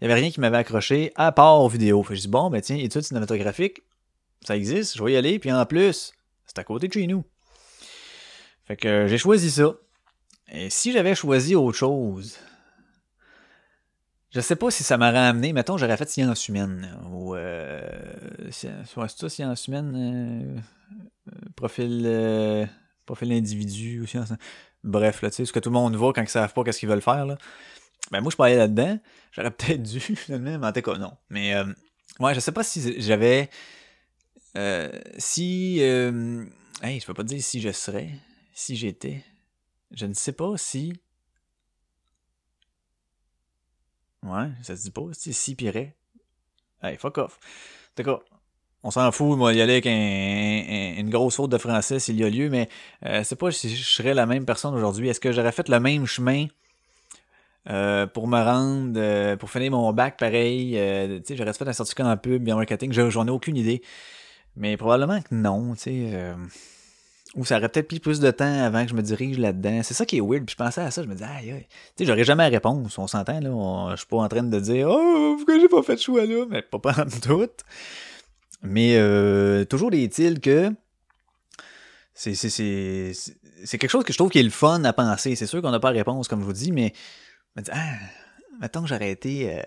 [0.00, 2.02] Il y avait rien qui m'avait accroché, à part vidéo.
[2.02, 3.82] Fait je dis, bon, ben tiens, études cinématographiques,
[4.44, 6.12] ça existe, je vais y aller, puis en plus,
[6.46, 7.24] c'est à côté de chez nous.
[8.66, 9.74] Fait que euh, j'ai choisi ça.
[10.52, 12.38] Et si j'avais choisi autre chose,
[14.34, 17.80] je sais pas si ça m'aurait amené, mettons, j'aurais fait sciences humaines, ou, euh,
[18.50, 20.58] c'est ça, sciences humaines,
[21.28, 22.66] euh, profil, euh,
[23.06, 24.04] profil individu,
[24.82, 26.80] bref, là, tu sais, ce que tout le monde voit quand ils savent pas qu'est-ce
[26.80, 27.38] qu'ils veulent faire, là.
[28.10, 28.98] Ben, moi, je parlais là-dedans,
[29.30, 31.12] j'aurais peut-être dû, finalement, mais en tout cas, non.
[31.30, 31.66] Mais, euh,
[32.18, 33.48] ouais, je sais pas si j'avais,
[35.16, 38.10] si, hey, je peux pas dire si je serais,
[38.52, 39.24] si j'étais,
[39.92, 40.92] je ne sais pas si,
[44.24, 45.94] ouais, ça se dit pas, si, si pirait.
[46.82, 47.38] Hey, fuck off.
[47.98, 48.20] En tout cas,
[48.84, 52.18] on s'en fout, moi, y aller avec un, un- une grosse faute de français s'il
[52.18, 52.68] y a lieu, mais
[53.06, 55.08] euh, c'est pas si je serais la même personne aujourd'hui.
[55.08, 56.46] Est-ce que j'aurais fait le même chemin
[57.70, 60.76] euh, pour me rendre, euh, pour finir mon bac pareil?
[60.78, 63.56] euh, tu sais, j'aurais fait un certificat en pub, bien marketing, j'en j'en ai aucune
[63.56, 63.82] idée.
[64.56, 66.34] Mais probablement que non, tu sais.
[67.34, 69.80] Ou ça aurait peut-être pris plus de temps avant que je me dirige là-dedans.
[69.82, 70.44] C'est ça qui est weird.
[70.44, 71.66] Puis je pensais à ça, je me disais, aïe, aïe.
[71.68, 72.96] Tu sais, j'aurais jamais la réponse.
[72.98, 73.50] On s'entend, là.
[73.50, 76.46] on- je suis pas en train de dire, oh, pourquoi j'ai pas fait ce choix-là?
[76.48, 77.48] Mais pas prendre tout.
[78.62, 80.72] Mais euh, toujours est-il que
[82.14, 82.32] c'est,
[83.78, 85.34] quelque chose que je trouve qui est le fun à penser.
[85.34, 86.92] C'est sûr qu'on n'a pas la réponse, comme je vous dis, mais
[87.56, 87.94] dis, ah,
[88.60, 89.62] mettons que j'aurais été euh,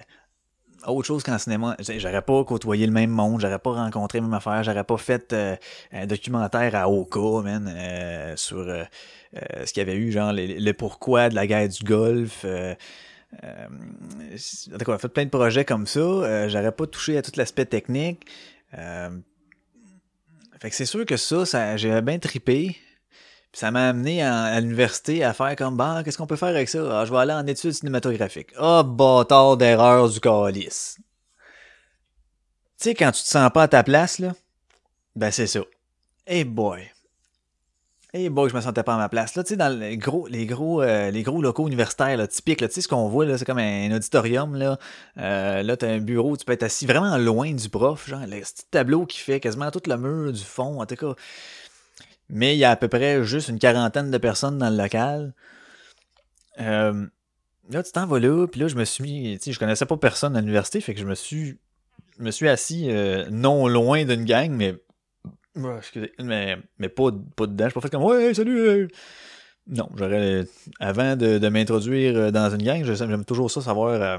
[0.86, 1.76] autre chose qu'en cinéma.
[1.80, 5.34] J'aurais pas côtoyé le même monde, j'aurais pas rencontré la même affaire, j'aurais pas fait
[5.34, 5.56] euh,
[5.92, 8.84] un documentaire à Oka, man, euh, sur euh,
[9.36, 12.46] euh, ce qu'il y avait eu, genre, le, pourquoi de la guerre du Golfe.
[12.46, 12.76] Euh,
[13.44, 16.48] en tout cas, on a fait plein de projets comme ça.
[16.48, 18.26] J'aurais pas touché à tout l'aspect technique.
[18.72, 22.78] Fait que c'est sûr que ça, ça j'ai bien trippé.
[23.52, 26.50] Puis ça m'a amené en- à, l'université à faire comme, bah, qu'est-ce qu'on peut faire
[26.50, 27.02] avec ça?
[27.02, 28.52] Ah, je vais aller en études cinématographiques.
[28.58, 30.98] Ah, bâtard d'erreur du calice.
[32.80, 34.34] Tu sais, quand tu te sens pas à ta place, là,
[35.16, 35.62] ben c'est ça.
[36.28, 36.92] Hey boy.
[38.14, 39.36] Hey boy, je me sentais pas à ma place.
[39.36, 42.62] Là, tu sais, dans les gros, les gros, euh, les gros locaux universitaires, là, typiques,
[42.62, 44.80] là, tu sais, ce qu'on voit, là, c'est comme un auditorium, là.
[45.18, 48.40] Euh, là, t'as un bureau, tu peux être assis vraiment loin du prof, genre, le
[48.40, 51.16] petit tableau qui fait quasiment tout le mur du fond, en tout cas.
[52.30, 55.34] Mais il y a à peu près juste une quarantaine de personnes dans le local.
[56.60, 57.06] Euh,
[57.70, 59.86] là, tu t'en vas là, puis là, je me suis mis, tu sais, je connaissais
[59.86, 61.58] pas personne à l'université, fait que je me suis,
[62.18, 64.76] je me suis assis euh, non loin d'une gang, mais,
[65.78, 67.66] excusez, mais, mais pas, pas dedans.
[67.66, 68.90] Je suis pas fait comme, ouais, salut.
[69.70, 70.46] Non, j'aurais,
[70.80, 74.18] avant de, de m'introduire euh, dans une gang, j'aime toujours ça, savoir euh,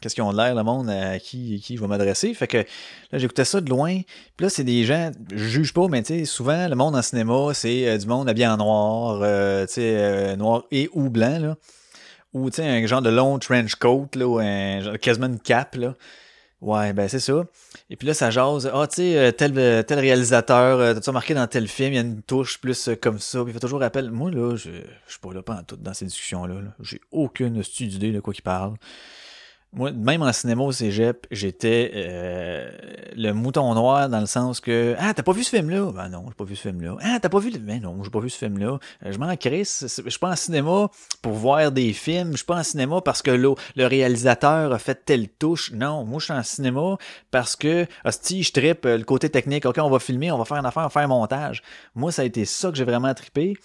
[0.00, 2.34] qu'est-ce qu'ils ont de l'air, le monde, à qui, qui vais m'adresser.
[2.34, 4.00] Fait que là, j'écoutais ça de loin.
[4.36, 7.02] Puis là, c'est des gens, je juge pas, mais tu sais, souvent, le monde en
[7.02, 11.38] cinéma, c'est euh, du monde habillé en noir, euh, tu sais, noir et ou blanc,
[11.38, 11.56] là.
[12.34, 15.76] Ou, tu sais, un genre de long trench coat, là, ou un, quasiment une cape,
[15.76, 15.94] là.
[16.60, 17.42] Ouais, ben c'est ça.
[17.88, 18.70] Et puis là, ça jase.
[18.72, 21.96] Ah, tu sais, euh, tel, euh, tel réalisateur, euh, t'as-tu remarqué dans tel film, il
[21.96, 23.42] y a une touche plus comme ça.
[23.42, 24.10] Puis il fait toujours appel.
[24.10, 26.54] Moi, là, je je suis pas là tout dans ces discussions-là.
[26.56, 26.70] là.
[26.80, 27.56] J'ai aucune
[27.88, 28.74] d'idée de quoi qu'il parle.
[29.72, 32.68] Moi, même en cinéma au cégep, j'étais euh,
[33.14, 35.92] le mouton noir dans le sens que Ah, t'as pas vu ce film-là?
[35.92, 36.96] Ben non, j'ai pas vu ce film-là.
[37.00, 37.58] Ah, t'as pas vu le.
[37.60, 38.80] Ben non, j'ai pas vu ce film-là.
[39.06, 39.84] Euh, je m'en crisse.
[40.04, 40.90] Je suis pas en cinéma
[41.22, 42.32] pour voir des films.
[42.32, 45.70] Je suis pas en cinéma parce que le, le réalisateur a fait telle touche.
[45.70, 46.96] Non, moi je suis en cinéma
[47.30, 49.66] parce que hostie, je trippe euh, le côté technique.
[49.66, 51.62] Ok, on va filmer, on va faire une affaire, on va faire un montage.
[51.94, 53.56] Moi, ça a été ça que j'ai vraiment trippé.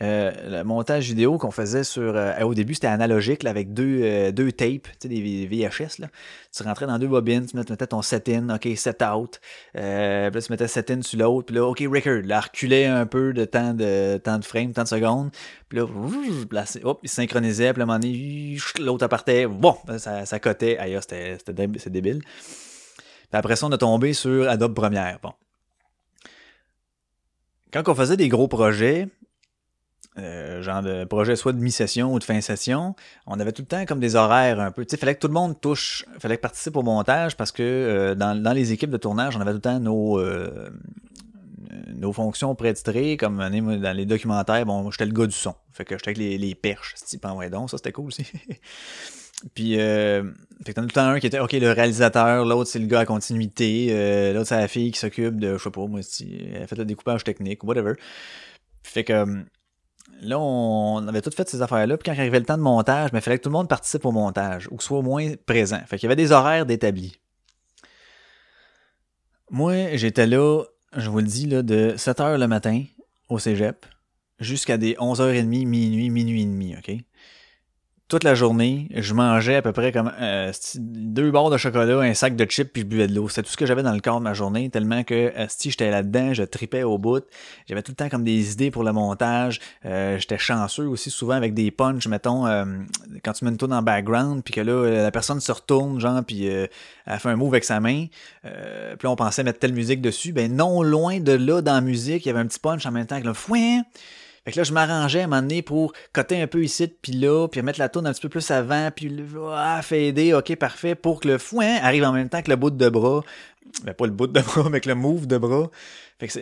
[0.00, 4.00] Euh, le montage vidéo qu'on faisait sur euh, au début c'était analogique là, avec deux,
[4.02, 6.08] euh, deux tapes, tu sais, des VHS là.
[6.56, 9.40] Tu rentrais dans deux bobines, tu mettais ton set in, ok, set out,
[9.76, 13.06] euh, là tu mettais set in sur l'autre, puis là ok record, là reculait un
[13.06, 15.30] peu de temps de temps de frame, temps de secondes,
[15.68, 20.40] puis là, hop, il synchronisait, puis à un moment donné, l'autre apartait, bon, ça, ça
[20.40, 22.22] cotait, aïe, c'était c'était débile.
[22.22, 25.32] Puis après ça on a tombé sur Adobe Premiere, bon.
[27.72, 29.08] Quand on faisait des gros projets,
[30.18, 32.94] euh, genre de projet soit de mi-session ou de fin session,
[33.26, 34.84] on avait tout le temps comme des horaires un peu.
[34.84, 37.62] Tu sais, fallait que tout le monde touche, fallait que participe au montage parce que
[37.62, 40.68] euh, dans, les équipes de tournage, on avait tout le temps nos euh,
[41.94, 45.54] nos fonctions prétitrées, comme dans les documentaires, bon, j'étais le gars du son.
[45.72, 48.26] Fait que j'étais avec les, les perches, type en vrai donc, ça c'était cool aussi.
[49.54, 50.30] Puis, euh,
[50.64, 52.78] fait que t'en as tout le temps un qui était, ok, le réalisateur, l'autre c'est
[52.78, 56.02] le gars à continuité, l'autre c'est la fille qui s'occupe de, je sais pas, moi,
[56.02, 57.94] si elle fait le découpage technique, whatever.
[58.82, 59.44] Fait que,
[60.20, 63.20] là, on avait tout fait ces affaires-là, puis quand arrivait le temps de montage, il
[63.20, 65.80] fallait que tout le monde participe au montage, ou que soit au moins présent.
[65.86, 67.16] Fait qu'il y avait des horaires d'établis.
[69.50, 70.64] Moi, j'étais là,
[70.96, 72.84] je vous le dis, là, de 7h le matin
[73.28, 73.86] au cégep
[74.40, 76.90] jusqu'à des 11h30, minuit, minuit et demi, OK?
[78.12, 82.12] Toute la journée, je mangeais à peu près comme euh, deux barres de chocolat, un
[82.12, 83.30] sac de chips, puis je buvais de l'eau.
[83.30, 85.90] C'était tout ce que j'avais dans le corps de ma journée, tellement que si j'étais
[85.90, 87.24] là-dedans, je tripais au bout.
[87.66, 89.60] J'avais tout le temps comme des idées pour le montage.
[89.86, 92.66] Euh, j'étais chanceux aussi souvent avec des punchs, mettons, euh,
[93.24, 96.22] quand tu mets une tourne en background, puis que là, la personne se retourne, genre,
[96.22, 96.68] puis elle
[97.18, 98.08] fait un move avec sa main.
[98.98, 100.34] puis on pensait mettre telle musique dessus.
[100.34, 102.90] Ben non, loin de là, dans la musique, il y avait un petit punch en
[102.90, 103.80] même temps que le fouin
[104.44, 107.12] fait que là, je m'arrangeais à un moment donné pour coter un peu ici, puis
[107.12, 110.96] là, puis mettre la tourne un petit peu plus avant, puis ah, fader, ok, parfait,
[110.96, 113.22] pour que le foin arrive en même temps que le bout de bras.
[113.84, 115.70] Ben, pas le bout de bras, mais que le move de bras.
[116.18, 116.32] Fait que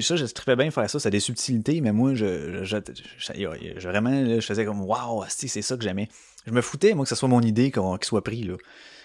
[0.00, 4.40] ça, je très bien faire ça, c'est des subtilités, mais moi, je, je, vraiment, je
[4.40, 6.08] faisais comme, waouh, c'est ça que j'aimais.
[6.44, 8.54] Je me foutais, moi, que ce soit mon idée qu'il soit pris, là.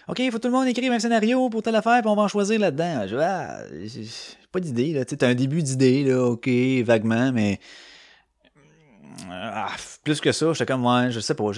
[0.08, 2.24] OK, il faut tout le monde écrire un scénario pour telle affaire, puis on va
[2.24, 3.08] en choisir là-dedans.
[3.08, 3.60] Je, ah,
[4.52, 5.06] pas d'idée, là.
[5.06, 6.50] Tu un début d'idée, là, OK,
[6.84, 7.60] vaguement, mais
[9.30, 9.72] ah,
[10.04, 11.52] plus que ça, j'étais comme, ouais, je sais pas,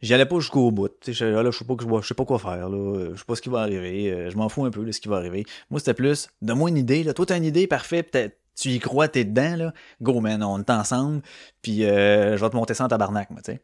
[0.00, 0.92] j'y allais pas jusqu'au bout.
[1.02, 1.74] Sais, je sais pas,
[2.14, 3.10] pas quoi faire, là.
[3.12, 4.10] Je sais pas ce qui va arriver.
[4.10, 5.44] Euh, je m'en fous un peu de ce qui va arriver.
[5.70, 7.14] Moi, c'était plus, donne-moi une idée, là.
[7.14, 9.72] Toi, t'as une idée, parfait, peut-être tu y crois, t'es dedans, là.
[10.02, 11.22] Go, man, on est ensemble,
[11.62, 13.60] puis euh, je vais te monter ça en tabarnak, moi, tu sais.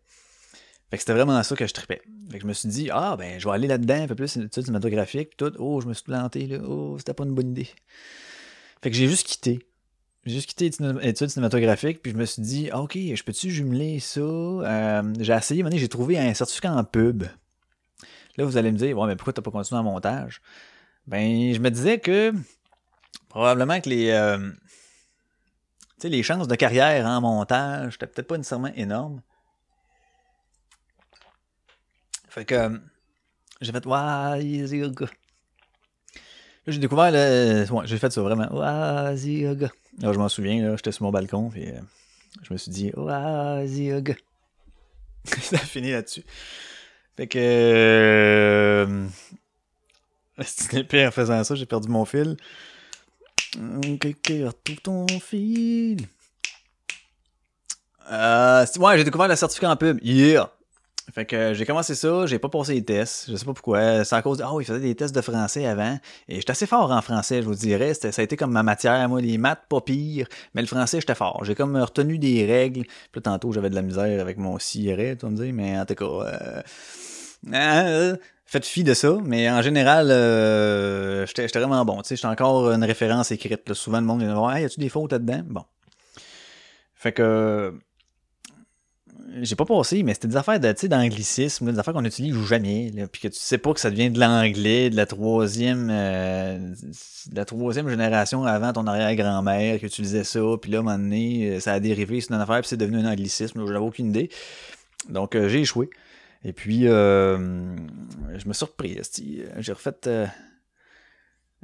[0.90, 2.02] Fait que c'était vraiment ça que je tripais.
[2.30, 4.36] Fait que je me suis dit, ah, ben, je vais aller là-dedans, un peu plus
[4.36, 5.52] études cinématographiques, tout.
[5.58, 6.58] Oh, je me suis planté, là.
[6.64, 7.68] Oh, c'était pas une bonne idée.
[8.82, 9.66] Fait que j'ai juste quitté.
[10.26, 10.70] J'ai juste quitté
[11.02, 14.20] études cinématographiques, puis je me suis dit, ah, ok, je peux-tu jumeler ça?
[14.20, 17.24] Euh, j'ai essayé, j'ai trouvé un certificat en pub.
[18.36, 20.40] Là, vous allez me dire, ouais, mais pourquoi t'as pas continué en montage?
[21.06, 22.32] Ben, je me disais que
[23.28, 24.50] probablement que les, euh,
[26.02, 29.20] les chances de carrière en montage, c'était peut-être pas nécessairement énorme.
[32.28, 32.80] Fait que
[33.60, 34.66] j'ai fait, ouais,
[36.66, 37.70] j'ai découvert le.
[37.70, 38.48] Ouais, j'ai fait ça vraiment.
[38.50, 39.44] Vas-y,
[40.00, 41.80] Là, je m'en souviens, j'étais sur mon balcon, puis euh,
[42.42, 44.14] je me suis dit, vas-y, gars.
[45.24, 46.24] ça a fini là-dessus.
[47.16, 47.38] Fait que.
[47.38, 49.06] Euh...
[50.44, 52.36] C'est pire en faisant ça, j'ai perdu mon fil.
[53.56, 56.06] Ok, retrouve ton fil.
[58.10, 59.98] Euh, ouais, j'ai découvert le certificat en pub.
[60.02, 60.52] Yeah!
[61.12, 64.04] Fait que j'ai commencé ça, j'ai pas passé les tests, je sais pas pourquoi.
[64.04, 65.98] C'est à cause de, oh, il faisait des tests de français avant.
[66.28, 67.92] Et j'étais assez fort en français, je vous dirais.
[67.92, 70.26] ça a été comme ma matière, moi, les maths, pas pire.
[70.54, 71.44] Mais le français, j'étais fort.
[71.44, 72.84] J'ai comme retenu des règles.
[73.12, 75.52] Puis tantôt, j'avais de la misère avec mon siret, tu me dire.
[75.52, 76.62] Mais en tout cas, euh,
[77.52, 79.18] euh, faites fi de ça.
[79.24, 82.00] Mais en général, euh, j'étais vraiment bon.
[82.00, 83.74] Tu sais, j'étais encore une référence écrite.
[83.74, 85.42] Souvent, le monde me voir, hey, y a-tu des fautes là-dedans?
[85.44, 85.64] Bon.
[86.94, 87.74] Fait que
[89.42, 93.20] j'ai pas passé, mais c'était des affaires de, d'anglicisme, des affaires qu'on utilise jamais, puis
[93.20, 97.44] que tu sais pas que ça devient de l'anglais, de la troisième, euh, de la
[97.44, 101.60] troisième génération avant ton arrière-grand-mère qui utilisait ça, puis là, à un moment donné, euh,
[101.60, 104.30] ça a dérivé sur une affaire, puis c'est devenu un anglicisme, j'avais aucune idée.
[105.08, 105.90] Donc, euh, j'ai échoué.
[106.44, 108.98] Et puis, je me suis surpris,
[109.58, 110.28] j'ai refait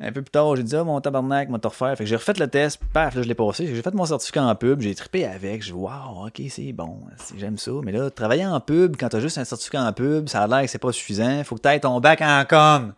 [0.03, 1.97] un peu plus tard, j'ai dit, ah, mon tabarnak, m'a refaire.
[1.97, 3.67] Fait que j'ai refait le test, paf, là, je l'ai passé.
[3.67, 5.63] J'ai fait mon certificat en pub, j'ai trippé avec.
[5.63, 7.01] J'ai dit, waouh, ok, c'est bon,
[7.37, 7.73] j'aime ça.
[7.83, 10.63] Mais là, travailler en pub, quand t'as juste un certificat en pub, ça a l'air
[10.63, 11.45] que c'est pas suffisant.
[11.45, 12.95] Faut que t'aies ton bac en com.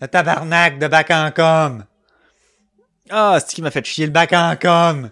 [0.00, 1.84] Le tabarnak de bac en com.
[3.10, 5.10] Ah, c'est qui m'a fait chier le bac en com.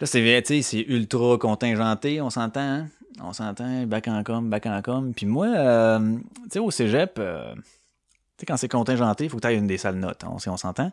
[0.00, 2.86] Là, c'est, tu sais, c'est ultra contingenté, on s'entend, hein?
[3.20, 5.12] On s'entend, bac en com, bac en com.
[5.14, 7.52] Puis moi, euh, tu sais, au cégep, euh,
[8.40, 10.48] sais, quand c'est contingenté, il faut que tu ailles une des sales notes, on, si
[10.48, 10.92] on s'entend.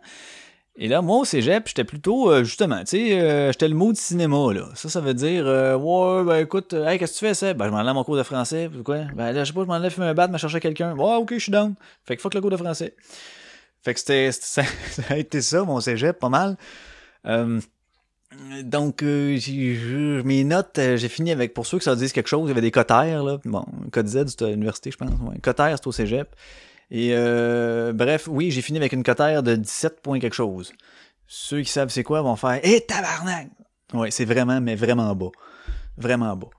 [0.77, 3.93] Et là, moi, au cégep, j'étais plutôt, euh, justement, tu sais, euh, j'étais le mot
[3.93, 4.67] de cinéma, là.
[4.75, 7.53] Ça, ça veut dire, euh, ouais, ben écoute, hey, qu'est-ce que tu fais, ça?
[7.53, 9.05] Ben, je m'en allais à mon cours de français, quoi?
[9.15, 10.93] Ben là, je sais pas, je m'en allais fumer un bat, me chercher quelqu'un.
[10.97, 11.75] Ouais, ok, je suis down.
[12.03, 12.93] Fait que fuck le cours de français.
[13.84, 14.63] Fait que c'était, ça,
[15.10, 16.58] a été ça, mon cégep, pas mal.
[18.63, 22.51] donc, mes notes, j'ai fini avec, pour ceux que ça dise quelque chose, il y
[22.51, 23.38] avait des cotères, là.
[23.45, 25.10] Bon, code Z, c'était à l'université, je pense.
[25.21, 25.39] Ouais.
[25.41, 26.36] Cotères, c'était au cégep.
[26.91, 30.74] Et euh, bref, oui, j'ai fini avec une cotère de 17 points quelque chose.
[31.28, 33.50] Ceux qui savent c'est quoi vont faire Eh tabarnak!
[33.93, 35.32] Ouais, c'est vraiment, mais vraiment bas.
[35.98, 36.50] Vraiment bas.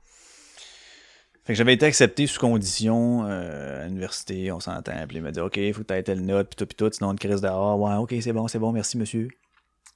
[1.44, 5.06] Fait que j'avais été accepté sous condition euh, à l'université, on s'entend.
[5.06, 6.90] Puis il m'a dit OK, faut que tu aies telle note, puis tout, puis tout,
[6.92, 7.80] sinon une crise dehors.
[7.80, 9.28] Ouais, OK, c'est bon, c'est bon, merci monsieur.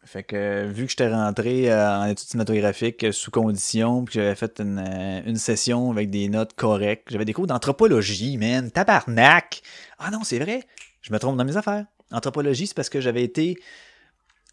[0.03, 4.35] Fait que vu que j'étais rentré euh, en études cinématographiques euh, sous condition, puis j'avais
[4.35, 9.61] fait une, euh, une, session avec des notes correctes, j'avais des cours d'anthropologie, man, tabarnak!
[9.99, 10.63] Ah non, c'est vrai,
[11.03, 11.85] je me trompe dans mes affaires.
[12.13, 13.59] Anthropologie, c'est parce que j'avais été,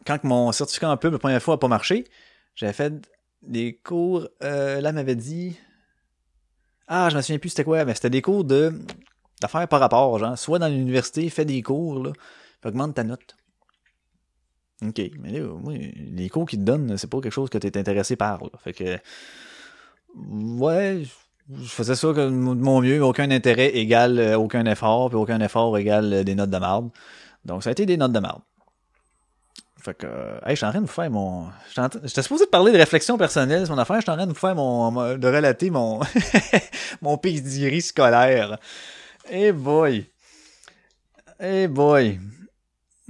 [0.06, 2.04] quand mon certificat en pub la première fois n'a pas marché,
[2.54, 2.94] j'avais fait
[3.42, 5.58] des cours, là, m'avait dit,
[6.90, 8.74] ah, je me souviens plus c'était quoi, mais c'était des cours de
[9.40, 12.12] d'affaires par rapport, genre, soit dans l'université, fais des cours, là,
[12.66, 13.38] augmente ta note.
[14.86, 15.02] OK.
[15.20, 17.78] Mais là, moi, les cours qu'ils te donnent, c'est pas quelque chose que tu es
[17.78, 18.44] intéressé par.
[18.44, 18.50] Là.
[18.63, 18.98] Fait que.
[20.16, 21.04] Ouais,
[21.50, 25.78] je faisais ça de mon mieux, aucun intérêt égale euh, aucun effort, puis aucun effort
[25.78, 26.90] égale euh, des notes de marde.
[27.46, 28.42] Donc ça a été des notes de marde.
[29.80, 31.48] Fait que, euh, hey, je suis en train de vous faire mon.
[32.04, 33.98] J'étais supposé de parler de réflexion personnelle, c'est mon affaire.
[33.98, 35.17] Je suis en train de vous faire mon.
[35.17, 36.02] de relater mon.
[37.02, 38.58] mon paysannerie scolaire.
[39.30, 40.06] Eh boy.
[41.40, 42.19] Eh boy.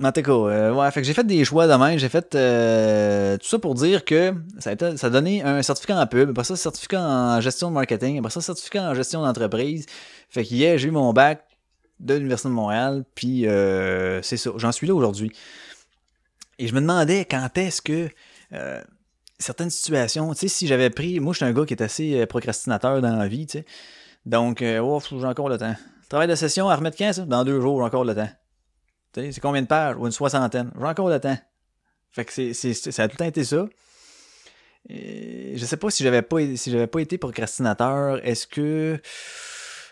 [0.02, 1.98] En tout euh, ouais, fait que j'ai fait des choix de même.
[1.98, 6.30] J'ai fait euh, tout ça pour dire que ça a, donné un certificat en pub,
[6.30, 9.88] après ça, certificat en gestion de marketing, après ça, certificat en gestion d'entreprise.
[10.30, 11.44] Fait qu'hier, j'ai eu mon bac
[12.00, 14.52] de l'Université de Montréal, puis euh, c'est ça.
[14.58, 15.32] J'en suis là aujourd'hui.
[16.60, 18.08] Et je me demandais quand est-ce que
[18.54, 18.84] euh,
[19.40, 21.20] certaines situations, tu sais, si j'avais pris.
[21.20, 23.66] Moi, je suis un gars qui est assez procrastinateur dans la vie, tu sais.
[24.28, 25.76] Donc, oh, j'ai encore le temps.
[26.08, 27.26] Travail de session à remettre quand, ça?
[27.26, 28.30] Dans deux jours, j'ai encore le temps.
[29.18, 29.96] C'est combien de pages?
[29.98, 30.72] Ou une soixantaine.
[30.78, 31.38] J'ai encore le temps.
[32.12, 33.68] Fait que c'est, c'est, ça a tout le temps été ça.
[34.90, 39.02] Et je sais pas si j'avais pas si j'avais pas été procrastinateur, est-ce que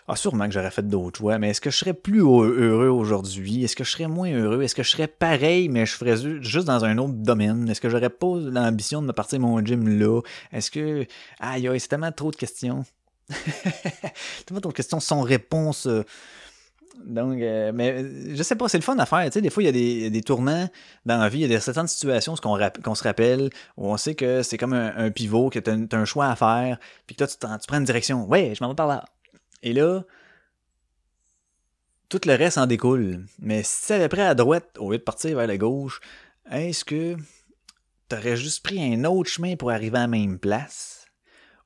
[0.08, 3.64] ah, sûrement que j'aurais fait d'autres choix, mais est-ce que je serais plus heureux aujourd'hui?
[3.64, 4.62] Est-ce que je serais moins heureux?
[4.62, 7.68] Est-ce que je serais pareil, mais je ferais juste dans un autre domaine?
[7.68, 10.20] Est-ce que j'aurais pas l'ambition de me partir mon gym là?
[10.52, 11.06] Est-ce que.
[11.40, 12.84] Aïe, aïe, c'est tellement trop de questions.
[14.46, 15.88] tellement trop de questions sans réponse.
[17.04, 19.24] Donc, euh, mais je sais pas, c'est le fun à faire.
[19.26, 20.68] Tu sais, des fois, il y a des, des tournants
[21.04, 24.42] dans la vie, il y a certaines situations qu'on se rappelle, où on sait que
[24.42, 27.36] c'est comme un, pivot, que tu as, un choix à faire, puis que toi, tu,
[27.36, 28.26] tu prends une direction.
[28.26, 29.04] Ouais, je m'en vais par là.
[29.62, 30.02] Et là,
[32.08, 33.26] tout le reste en découle.
[33.38, 36.00] Mais si tu avais pris à droite au lieu de partir vers la gauche,
[36.50, 37.16] est-ce que
[38.08, 41.06] tu aurais juste pris un autre chemin pour arriver à la même place,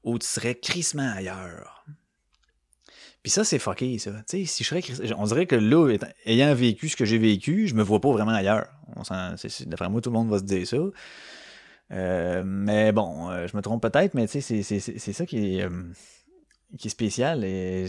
[0.02, 1.84] ou tu serais crissement ailleurs?
[3.22, 4.12] Puis ça, c'est fucké, ça.
[4.28, 5.14] Tu sais, si je.
[5.14, 5.94] On dirait que là,
[6.24, 8.68] ayant vécu ce que j'ai vécu, je me vois pas vraiment ailleurs.
[9.66, 10.78] D'après moi, tout le monde va se dire ça.
[11.92, 15.64] Euh, mais bon, euh, je me trompe peut-être, mais tu sais, c'est ça qui est,
[15.64, 15.92] euh,
[16.78, 17.44] qui est spécial.
[17.44, 17.88] Et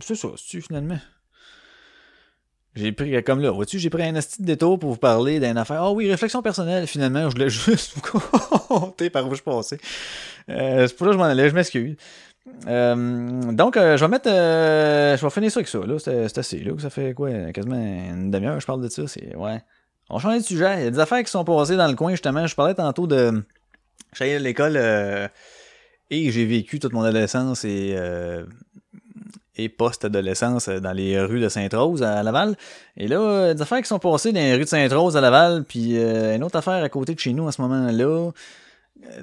[0.00, 0.98] c'est ça, tu finalement?
[2.74, 5.82] J'ai pris, comme là, vois-tu, j'ai pris un petit détour pour vous parler d'une affaire.
[5.82, 8.00] Ah oui, réflexion personnelle, finalement, je voulais juste vous
[8.68, 9.78] compter par où je passais.
[10.48, 11.96] c'est pour ça que je m'en allais, je m'excuse.
[12.66, 14.28] Euh, donc, euh, je vais mettre.
[14.28, 15.80] Euh, je vais finir ça avec ça.
[15.98, 16.58] C'est, assez.
[16.60, 19.06] Là, ça fait quoi Quasiment une demi-heure je parle de ça.
[19.06, 19.62] C'est, ouais.
[20.10, 20.74] On change de sujet.
[20.78, 22.46] Il y a des affaires qui sont passées dans le coin, justement.
[22.46, 23.42] Je parlais tantôt de.
[24.12, 24.76] Je à l'école
[26.10, 27.96] et j'ai vécu toute mon adolescence et,
[29.56, 32.56] et post-adolescence dans les rues de Sainte-Rose à Laval.
[32.96, 35.96] Et là, des affaires qui sont passées dans les rues de Sainte-Rose à Laval, puis
[35.96, 38.30] une autre affaire à côté de chez nous en ce moment-là.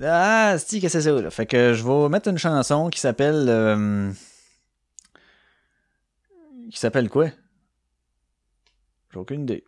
[0.04, 1.30] Ah, c'est que c'est ça.
[1.30, 3.46] Fait que je vais mettre une chanson qui s'appelle.
[3.48, 4.12] Euh...
[6.72, 7.28] Qui s'appelle quoi?
[9.12, 9.64] J'ai aucune idée.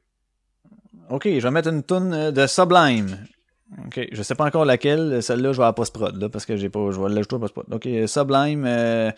[1.10, 3.18] Ok, je vais mettre une tune de Sublime.
[3.86, 5.22] Ok, je sais pas encore laquelle.
[5.22, 6.92] Celle-là, je vais à post-prod, là, parce que j'ai pas.
[6.92, 7.00] Je.
[7.00, 8.66] Ok, Sublime.
[8.66, 9.12] Euh,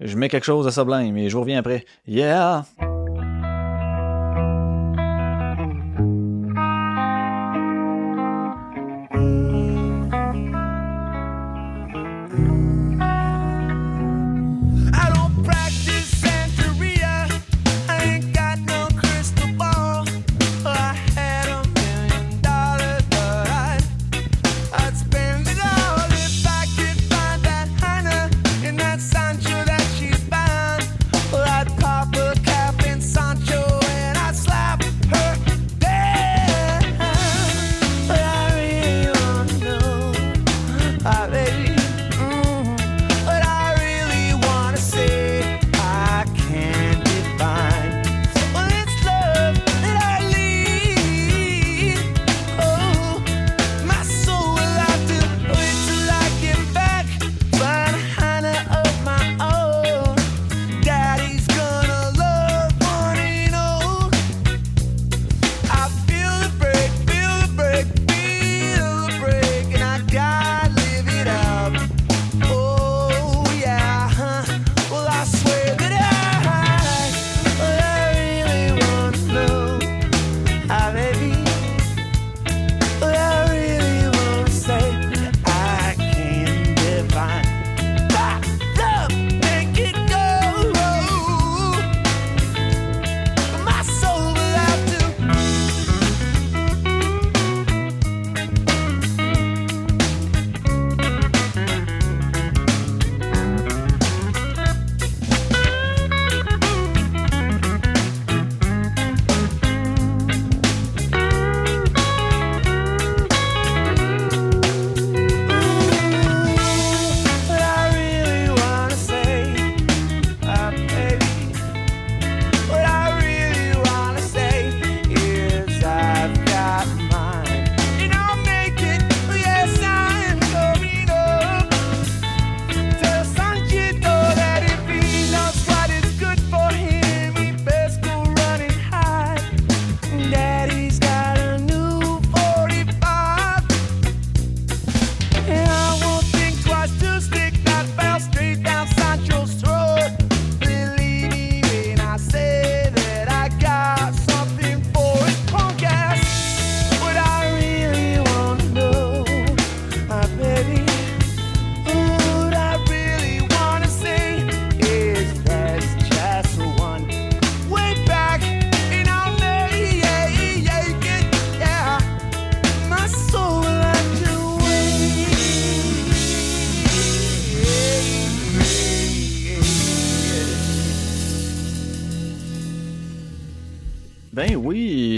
[0.00, 1.84] je mets quelque chose de Sublime et je reviens après.
[2.06, 2.64] Yeah!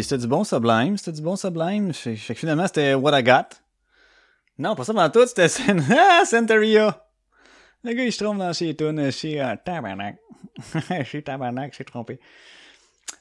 [0.06, 1.92] C'était du bon Sublime, c'était du bon Sublime.
[1.92, 3.56] Fait, que finalement, c'était What I Got.
[4.56, 5.48] Non, pas ça pendant tout, c'était
[5.98, 7.04] ah, Centuria.
[7.82, 10.16] Le gars, il se trompe dans ses tunes chez euh, Tabarnak.
[11.04, 12.20] chez Tabarnak, j'ai trompé.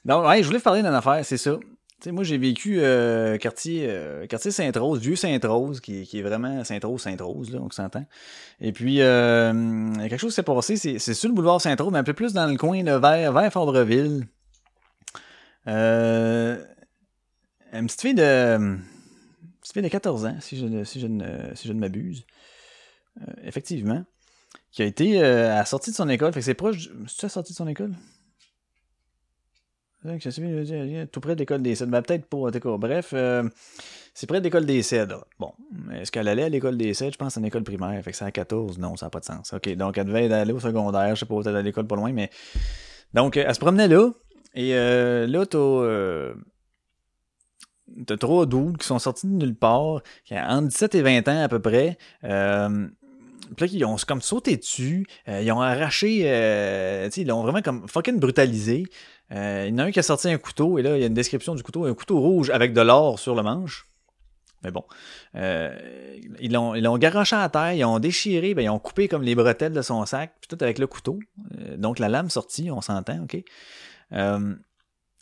[0.06, 1.58] Donc, ouais, je voulais parler d'une affaire, c'est ça.
[1.58, 1.66] Tu
[2.02, 7.02] sais, moi, j'ai vécu euh, quartier, euh, quartier Sainte-Rose, vieux Sainte-Rose, qui, est vraiment Sainte-Rose,
[7.02, 8.06] Sainte-Rose, là, on s'entend.
[8.62, 12.14] Et puis, euh, quelque chose s'est passé, c'est, sur le boulevard Sainte-Rose, mais un peu
[12.14, 14.28] plus dans le coin, là, vers, vers Fabreville.
[15.68, 16.64] Euh,
[17.80, 18.78] une petite fille de,
[19.76, 22.26] de 14 ans, si je, si je ne, si je ne m'abuse.
[23.22, 24.04] Euh, effectivement.
[24.72, 26.34] Qui a été euh, à la sortie de son école.
[26.34, 26.90] Fait que c'est proche.
[27.08, 27.94] C'est-tu à la sortie de son école?
[30.04, 31.92] Dire, Tout près de l'école des Cèdres.
[31.92, 32.78] Ben, peut-être cas.
[32.78, 33.48] Bref, euh,
[34.14, 35.26] c'est près de l'école des Cèdres.
[35.40, 35.54] Bon.
[35.94, 37.14] Est-ce qu'elle allait à l'école des Cèdres?
[37.14, 38.04] Je pense c'est une école primaire.
[38.04, 38.78] Fait que c'est à 14.
[38.78, 39.54] Non, ça n'a pas de sens.
[39.54, 39.70] OK.
[39.76, 41.16] Donc, elle devait aller au secondaire.
[41.16, 42.30] Je sais pas, peut-être à l'école pas loin, mais.
[43.14, 44.12] Donc, euh, elle se promenait là.
[44.54, 46.34] Et là, là, t'as.
[48.08, 51.44] T'as trois doudes qui sont sortis de nulle part, qui entre 17 et 20 ans
[51.44, 51.98] à peu près.
[52.24, 52.88] Euh,
[53.56, 57.62] puis là, ils ont comme sauté dessus, euh, ils ont arraché, euh, ils l'ont vraiment
[57.62, 58.86] comme fucking brutalisé.
[59.32, 61.04] Euh, il y en a un qui a sorti un couteau, et là, il y
[61.04, 63.88] a une description du couteau, un couteau rouge avec de l'or sur le manche.
[64.64, 64.84] Mais bon.
[65.36, 65.78] Euh,
[66.40, 69.22] ils l'ont ils l'ont garoché à terre, ils ont déchiré, ben, ils ont coupé comme
[69.22, 71.20] les bretelles de son sac, puis tout avec le couteau.
[71.60, 73.44] Euh, donc la lame sortie, on s'entend, ok?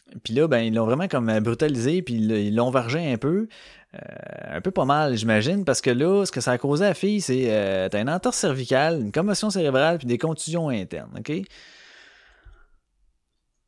[0.09, 3.47] Euh, puis là, ben, ils l'ont vraiment comme brutalisé, puis ils l'ont vargé un peu.
[3.95, 3.99] Euh,
[4.57, 6.93] un peu pas mal, j'imagine, parce que là, ce que ça a causé à la
[6.93, 11.31] fille, c'est euh, t'as une entorse cervicale, une commotion cérébrale, puis des contusions internes, OK?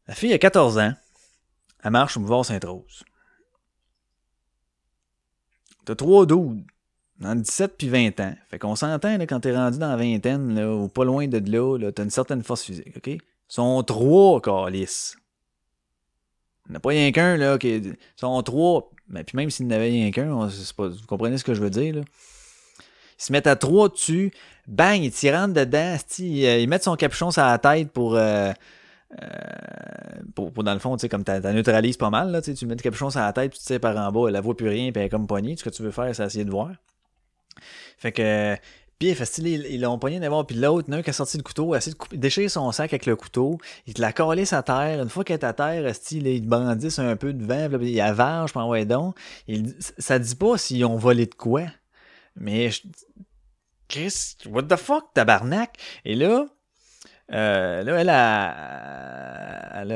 [0.08, 0.94] La fille a 14 ans.
[1.84, 3.04] Elle marche au boulevard Sainte-Rose.
[5.86, 6.64] T'as trois doudes,
[7.20, 8.36] dans 17 puis 20 ans.
[8.50, 11.78] Fait qu'on s'entend, quand t'es rendu dans la vingtaine, là, ou pas loin de là,
[11.78, 13.08] là t'as une certaine force physique, OK?
[13.08, 15.18] Ils sont trois, calices.
[16.68, 18.92] Il n'y a pas rien qu'un, là, qui ils sont trois.
[19.08, 21.96] Mais puis même s'il n'y avait rien qu'un, vous comprenez ce que je veux dire,
[21.96, 22.02] là?
[23.18, 24.32] Ils se mettent à trois dessus,
[24.68, 28.16] bang, ils t'y rentrent dedans, ils, euh, ils mettent son capuchon sur la tête pour,
[28.16, 28.52] euh,
[29.22, 29.28] euh,
[30.36, 32.82] pour, dans le fond, tu sais, comme t'as neutralises pas mal, là, tu mets le
[32.82, 35.08] capuchon sur la tête, tu sais, par en bas, elle voit plus rien, puis elle
[35.08, 36.72] est comme poignée, ce que tu veux faire, c'est essayer de voir.
[37.98, 38.58] Fait que,
[39.00, 41.78] puis ils ils l'ont pogné d'abord, puis l'autre, l'un qui a sorti le couteau, a
[41.78, 45.10] essayé de déchirer son sac avec le couteau, il te l'a collé sa terre, une
[45.10, 48.02] fois qu'elle est à terre, asti, là, ils brandissent un peu de vent, puis il
[48.02, 49.18] avarge, puis ouais donc,
[49.48, 51.64] il, ça dit pas s'ils ont volé de quoi,
[52.36, 52.82] mais je-
[53.88, 55.78] Chris, what the fuck, tabarnak?
[56.06, 56.48] Et là,
[57.34, 59.96] euh, là, elle a, elle a,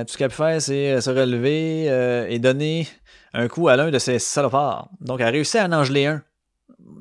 [0.00, 2.88] a- tout ce qu'elle pu faire, c'est euh, se relever euh, et donner
[3.34, 4.88] un coup à l'un de ses salopards.
[5.00, 6.22] Donc, elle a réussi à en engeler un.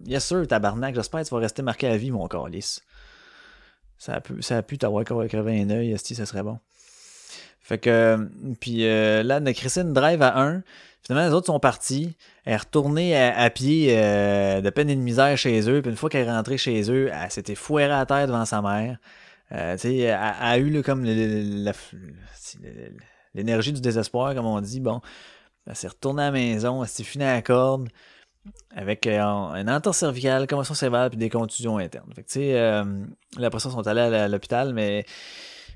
[0.05, 2.81] Yes sir, tabarnak, j'espère que tu vas rester marqué à vie, mon calice.
[3.97, 6.59] Ça a pu, ça a pu t'avoir crevé un œil, esti, ça serait bon.
[7.59, 8.17] Fait que, euh,
[8.61, 10.63] puis euh, là, une drive à un.
[11.01, 12.15] Finalement, les autres sont partis.
[12.45, 15.81] Elle est retournée à, pied euh, de peine et de misère chez eux.
[15.81, 18.61] Puis une fois qu'elle est rentrée chez eux, elle s'était foirée à terre devant sa
[18.61, 18.97] mère.
[19.53, 21.03] Euh, tu sais, elle, a eu là, comme
[23.33, 24.79] l'énergie du désespoir, comme on dit.
[24.79, 25.01] Bon,
[25.65, 27.89] elle s'est retournée à la maison, elle s'est finie à la corde
[28.75, 32.11] avec euh, un entorse cervicale, commotion cérébrale puis des contusions internes.
[32.15, 32.83] Fait que tu sais, euh,
[33.59, 35.05] sont allés à l'hôpital, mais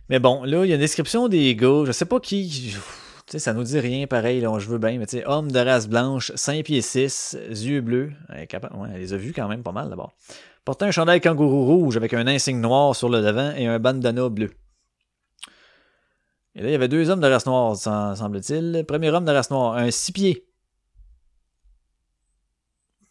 [0.10, 2.76] mais bon, là, il y a une description des gars, je sais pas qui.
[3.28, 5.52] Tu sais, ça nous dit rien pareil, là, je veux bien, mais tu sais, homme
[5.52, 8.12] de race blanche, 5 pieds 6, yeux bleus.
[8.30, 8.48] Ouais,
[8.94, 10.12] elle les a vus quand même pas mal d'abord.
[10.66, 14.28] Portait un chandail kangourou rouge avec un insigne noir sur le devant et un bandana
[14.30, 14.52] bleu.
[16.56, 18.84] Et là, il y avait deux hommes de race noire, sem- semble-t-il.
[18.86, 20.46] Premier homme de race noire, un 6 pieds.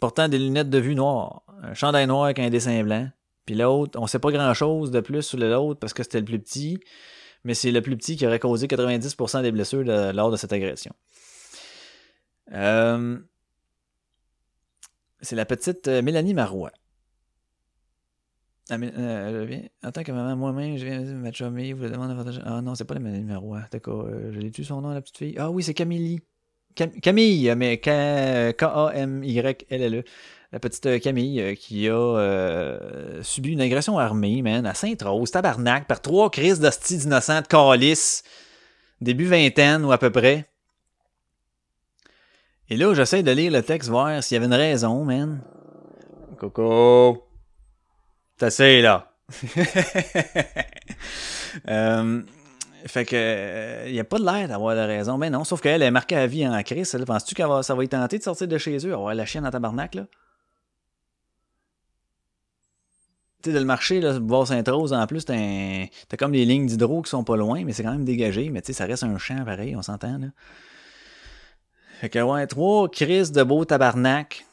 [0.00, 3.08] Portant des lunettes de vue noires, un chandail noir avec un dessin blanc.
[3.44, 6.38] Puis l'autre, on sait pas grand-chose de plus sur l'autre parce que c'était le plus
[6.38, 6.78] petit,
[7.44, 10.94] mais c'est le plus petit qui aurait causé 90% des blessures lors de cette agression.
[12.52, 13.18] Euh,
[15.20, 16.72] c'est la petite euh, Mélanie Marois.
[18.70, 21.90] Ah, mais, euh, en tant que maman, moi-même, je viens de ma chumée, vous le
[21.90, 23.62] demande Ah non, c'est pas la Mélanie Marois.
[23.70, 25.34] D'accord, je l'ai tu son nom, la petite fille?
[25.38, 26.20] Ah oui, c'est Camille.
[26.74, 30.02] Cam- Camille, mais K-A-M-Y-L-L-E.
[30.52, 35.30] La petite euh, Camille euh, qui a euh, subi une agression armée, man, à Sainte-Rose,
[35.30, 38.24] tabarnak, par trois crises d'hostie d'innocents de calice,
[39.00, 40.46] début vingtaine ou à peu près.
[42.68, 45.40] Et là, j'essaie de lire le texte, voir s'il y avait une raison, man.
[46.36, 47.24] Coco.
[48.36, 49.12] T'essayes, là.
[52.86, 55.18] fait que, il n'y a pas de l'air d'avoir de raison.
[55.18, 56.96] Ben non, sauf qu'elle est marquée à vie en crise.
[57.06, 59.44] Penses-tu qu'elle va, ça va y tenter de sortir de chez eux, avoir la chienne
[59.44, 60.06] dans tabarnak, là?
[63.42, 66.66] Tu sais, de le marché, là, bois Sainte-Rose, en plus, t'as, t'as comme les lignes
[66.66, 68.50] d'hydro qui sont pas loin, mais c'est quand même dégagé.
[68.50, 70.26] Mais tu sais, ça reste un champ pareil, on s'entend, là.
[72.00, 74.44] Fait que, ouais, trois crises de beau tabarnak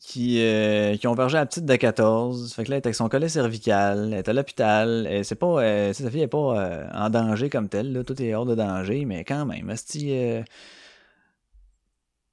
[0.00, 2.52] qui, euh, qui ont vergé à la petite de 14.
[2.54, 5.24] Fait que là, elle est avec son collet cervical, elle est à l'hôpital.
[5.24, 8.04] C'est pas, euh, sa fille est pas euh, en danger comme telle, là.
[8.04, 10.44] Tout est hors de danger, mais quand même, est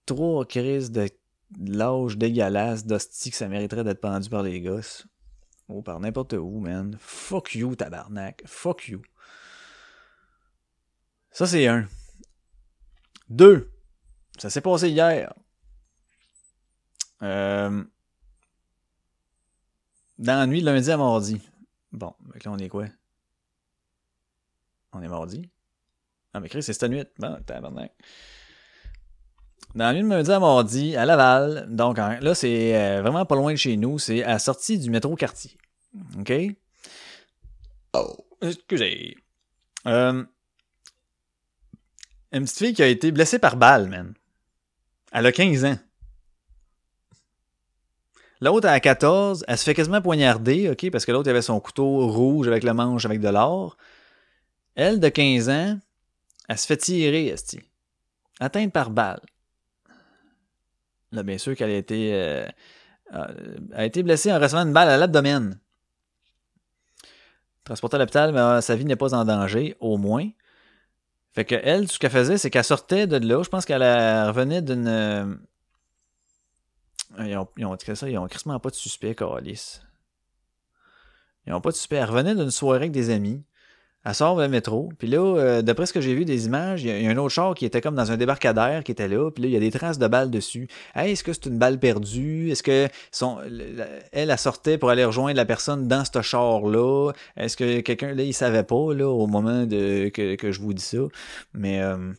[0.05, 1.09] trois crises de
[1.59, 5.07] l'âge dégueulasse d'hostie que ça mériterait d'être pendu par les gosses.
[5.69, 6.97] Ou par n'importe où, man.
[6.99, 8.43] Fuck you, tabarnak.
[8.45, 9.01] Fuck you.
[11.31, 11.87] Ça, c'est un.
[13.29, 13.71] Deux.
[14.37, 15.33] Ça s'est passé hier.
[17.23, 17.83] Euh,
[20.19, 21.41] dans la nuit de lundi à mardi.
[21.91, 22.85] Bon, là, on est quoi?
[24.91, 25.49] On est mardi?
[26.33, 27.03] Ah, mais Chris, c'est cette nuit.
[27.17, 27.37] Bon.
[29.75, 33.35] Dans la nuit de lundi à mardi, à Laval, donc là, c'est euh, vraiment pas
[33.35, 35.57] loin de chez nous, c'est à la sortie du métro quartier.
[36.19, 36.33] OK?
[37.93, 39.17] Oh, excusez.
[39.87, 40.23] Euh,
[42.31, 44.13] une petite fille qui a été blessée par balle, man.
[45.11, 45.77] Elle a 15 ans.
[48.43, 52.07] L'autre, à 14, elle se fait quasiment poignarder, OK, parce que l'autre avait son couteau
[52.09, 53.77] rouge avec le manche avec de l'or.
[54.75, 55.79] Elle, de 15 ans,
[56.49, 57.61] elle se fait tirer, esti.
[58.41, 59.21] Atteinte par balle.
[61.13, 62.45] Là, bien sûr qu'elle a été, euh,
[63.13, 65.57] euh, a été blessée en recevant une balle à l'abdomen.
[67.63, 70.27] Transportée à l'hôpital, mais euh, sa vie n'est pas en danger, au moins.
[71.31, 73.41] Fait que elle, ce qu'elle faisait, c'est qu'elle sortait de là.
[73.41, 75.39] Je pense qu'elle revenait d'une.
[77.19, 79.79] Ils ont, ils ont ça, ils ont quasiment pas de suspect, Calis.
[81.45, 81.97] Ils ont pas de suspect.
[81.97, 83.43] Elle revenait d'une soirée avec des amis.
[84.05, 84.89] Elle sort le métro.
[84.97, 87.29] Puis là, euh, d'après ce que j'ai vu des images, il y, a un autre
[87.29, 89.31] char qui était comme dans un débarcadère qui était là.
[89.31, 90.67] Puis là, il y a des traces de balles dessus.
[90.95, 92.51] Est-ce que c'est une balle perdue?
[92.51, 93.39] Est-ce que son,
[94.11, 97.13] elle, a sortait pour aller rejoindre la personne dans ce char-là?
[97.37, 100.73] Est-ce que quelqu'un, là, il savait pas, là, au moment de que, que je vous
[100.73, 100.97] dis ça?
[101.53, 101.81] Mais...
[101.81, 102.13] Euh,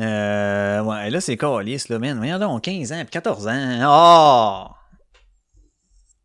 [0.00, 2.16] euh, ouais, là, c'est calice, là, man.
[2.18, 3.80] Voyons donc, 15 ans, puis 14 ans.
[3.86, 4.72] Oh!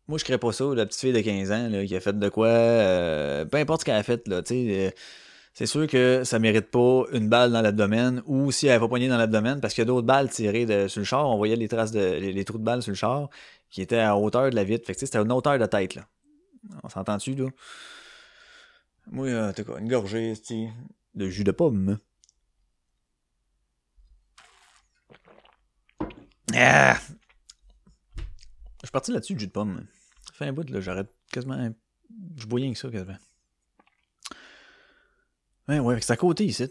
[0.08, 2.18] Moi, je crée pas ça, la petite fille de 15 ans là, qui a fait
[2.18, 2.48] de quoi.
[2.48, 4.88] Euh, peu importe ce qu'elle a fait, là, tu sais.
[4.88, 4.90] Euh,
[5.54, 9.08] c'est sûr que ça mérite pas une balle dans l'abdomen ou si elle va poigner
[9.08, 11.28] dans l'abdomen parce qu'il y a d'autres balles tirées sur le char.
[11.28, 13.28] On voyait les traces de les, trous de balles sur le char
[13.68, 14.86] qui étaient à hauteur de la vitre.
[14.86, 16.06] Fait que c'était une hauteur de tête là.
[16.82, 17.48] On s'entend-tu là?
[19.10, 20.32] Moi, en tout cas, une gorgée
[21.14, 21.98] de jus de pomme.
[26.54, 26.98] Ah!
[28.16, 29.86] Je suis parti là-dessus, jus de pomme.
[30.26, 31.72] Ça fait un bout, là, j'arrête quasiment.
[32.36, 33.18] Je bois rien que ça, quasiment.
[35.68, 36.68] Ouais, ouais, c'est à côté ici.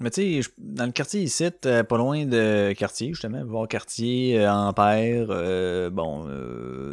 [0.00, 4.40] Mais tu sais, dans le quartier ici, euh, pas loin de quartier, justement, voir quartier,
[4.40, 6.28] euh, Ampère, euh, bon,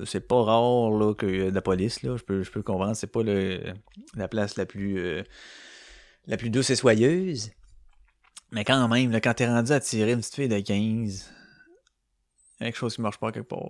[0.05, 3.07] c'est pas rare là, que de la police, là, je peux, je peux comprendre, c'est
[3.07, 5.23] pas la place la plus
[6.27, 7.51] la plus douce et soyeuse.
[8.51, 11.31] Mais quand même, là, quand t'es rendu à tirer une petite fille de 15,
[12.59, 13.67] quelque chose qui marche pas quelque part.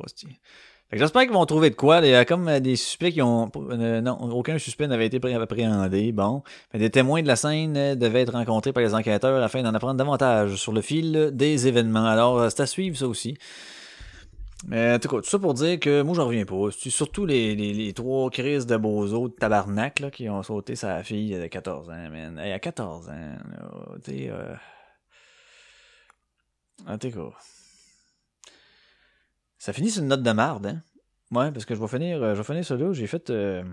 [0.92, 2.00] J'espère qu'ils vont trouver de quoi.
[2.00, 3.52] Il y a comme euh, des suspects qui ont.
[3.56, 6.12] Euh, non, aucun suspect n'avait été appréhendé.
[6.12, 6.42] Bon.
[6.74, 9.96] Des témoins de la scène euh, devaient être rencontrés par les enquêteurs afin d'en apprendre
[9.96, 12.06] davantage sur le fil des événements.
[12.06, 13.38] Alors, c'est à suivre ça aussi.
[14.68, 16.70] Mais en tout cas, tout ça pour dire que moi j'en reviens pas.
[16.72, 21.40] Surtout les, les, trois crises de bozos de tabarnak là, qui ont sauté sa fille
[21.40, 22.40] de 14 ans, man.
[22.40, 23.14] Hey, à 14 ans,
[24.04, 24.30] tu sais.
[24.30, 24.56] Euh...
[26.88, 27.10] En tout.
[29.60, 30.82] Ça finit sur une note de marde, hein?
[31.32, 32.92] Ouais, parce que je vais finir, euh, je vais finir ça là.
[32.94, 33.64] J'ai fait, euh,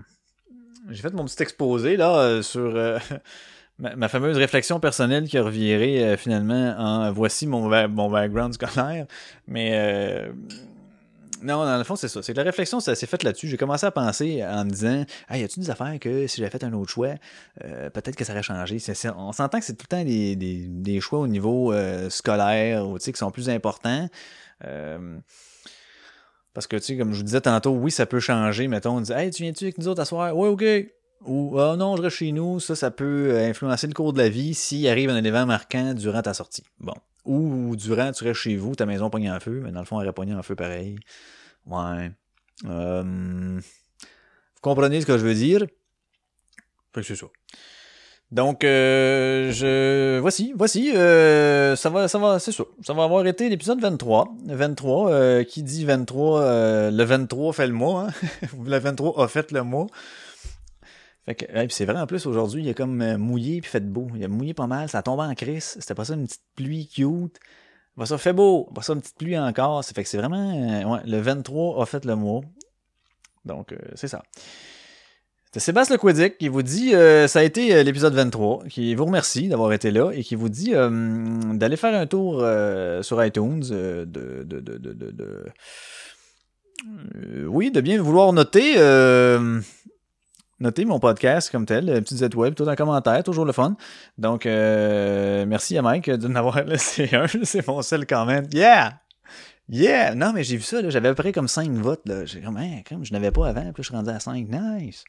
[0.89, 2.73] j'ai fait mon petit exposé là euh, sur
[3.79, 9.07] ma, fameuse réflexion personnelle qui a reviré finalement en voici mon, background scolaire.
[9.47, 10.29] Mais
[11.41, 12.21] non, dans le fond, c'est ça.
[12.21, 13.47] C'est que la réflexion, ça s'est faite là-dessus.
[13.47, 16.51] J'ai commencé à penser en me disant Ah, y a-tu des affaires que si j'avais
[16.51, 17.15] fait un autre choix,
[17.59, 18.77] peut-être que ça aurait changé.
[19.15, 21.73] on s'entend que c'est tout le temps des, des, des choix au niveau
[22.09, 24.09] scolaire ou, qui sont plus importants.
[26.57, 28.67] Parce que, tu sais, comme je vous disais tantôt, oui, ça peut changer.
[28.67, 30.35] Mettons, on dit, hey, tu viens-tu avec nous autres à soir?
[30.35, 30.63] Ouais, ok.
[31.27, 32.59] Ou, oh non, je reste chez nous.
[32.59, 35.93] Ça, ça peut euh, influencer le cours de la vie s'il arrive un événement marquant
[35.93, 36.63] durant ta sortie.
[36.79, 36.95] Bon.
[37.25, 40.01] Ou, durant, tu restes chez vous, ta maison pogne en feu, mais dans le fond,
[40.01, 40.97] elle aurait en feu pareil.
[41.67, 42.09] Ouais.
[42.65, 43.59] Euh...
[43.59, 45.59] Vous comprenez ce que je veux dire?
[46.91, 47.27] Fait que c'est ça.
[48.31, 52.65] Donc, euh, je voici, voici, euh, ça va, ça va, c'est ça.
[52.81, 54.35] Ça va avoir été l'épisode 23.
[54.45, 58.47] 23, euh, qui dit 23, euh, le 23 fait le mois, hein?
[58.65, 59.87] le 23 a fait le mois.
[61.25, 64.07] Fait que, c'est vrai, en plus, aujourd'hui, il a comme mouillé puis fait beau.
[64.15, 65.77] Il a mouillé pas mal, ça a tombé en crise.
[65.79, 67.39] C'était pas ça, une petite pluie cute.
[67.97, 68.69] Bah ça fait beau.
[68.71, 69.83] Bah ça, une petite pluie encore.
[69.83, 70.37] Fait que c'est vraiment.
[70.37, 72.41] euh, ouais, le 23 a fait le mois.
[73.45, 74.21] Donc, euh, c'est ça.
[75.57, 79.05] C'est Sébastien Lequidic qui vous dit euh, ça a été euh, l'épisode 23, qui vous
[79.05, 80.87] remercie d'avoir été là et qui vous dit euh,
[81.53, 82.45] d'aller faire un tour
[83.01, 85.45] sur iTunes, de, de, de, de,
[87.47, 88.75] oui, de bien vouloir noter
[90.85, 93.75] mon podcast comme tel, petite web, tout en commentaire, toujours le fun.
[94.19, 98.45] Donc merci à Mike de m'avoir laissé un, c'est mon seul même.
[98.53, 98.99] Yeah!
[99.69, 100.15] Yeah!
[100.15, 102.03] Non, mais j'ai vu ça, j'avais à peu près comme 5 votes.
[102.25, 104.47] J'ai comme, hein, comme je n'avais pas avant, puis je suis rendu à 5.
[104.47, 105.03] Nice!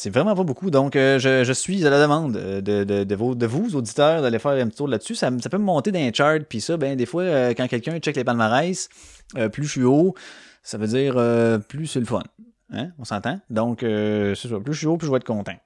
[0.00, 0.70] C'est vraiment pas beaucoup.
[0.70, 4.52] Donc, euh, je, suis à la demande euh, de, de, de, vous, auditeurs, d'aller faire
[4.52, 5.16] un petit tour là-dessus.
[5.16, 7.98] Ça, peut me monter dans les charts, puis ça, ben, des fois, euh, quand quelqu'un
[7.98, 8.88] check les palmarès,
[9.52, 10.14] plus je suis haut,
[10.62, 11.14] ça veut dire
[11.66, 12.22] plus c'est le fun.
[12.70, 12.90] Hein?
[13.00, 13.40] On s'entend?
[13.50, 14.60] Donc, c'est ça.
[14.60, 15.56] Plus je suis haut, plus je vais être content.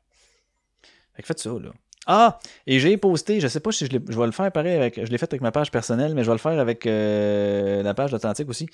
[1.15, 1.71] Fait que faites ça, là.
[2.07, 2.39] Ah!
[2.67, 5.05] Et j'ai posté, je sais pas si je, je vais le faire pareil avec.
[5.05, 7.95] Je l'ai fait avec ma page personnelle, mais je vais le faire avec euh, la
[7.95, 8.69] page d'Atlantique aussi.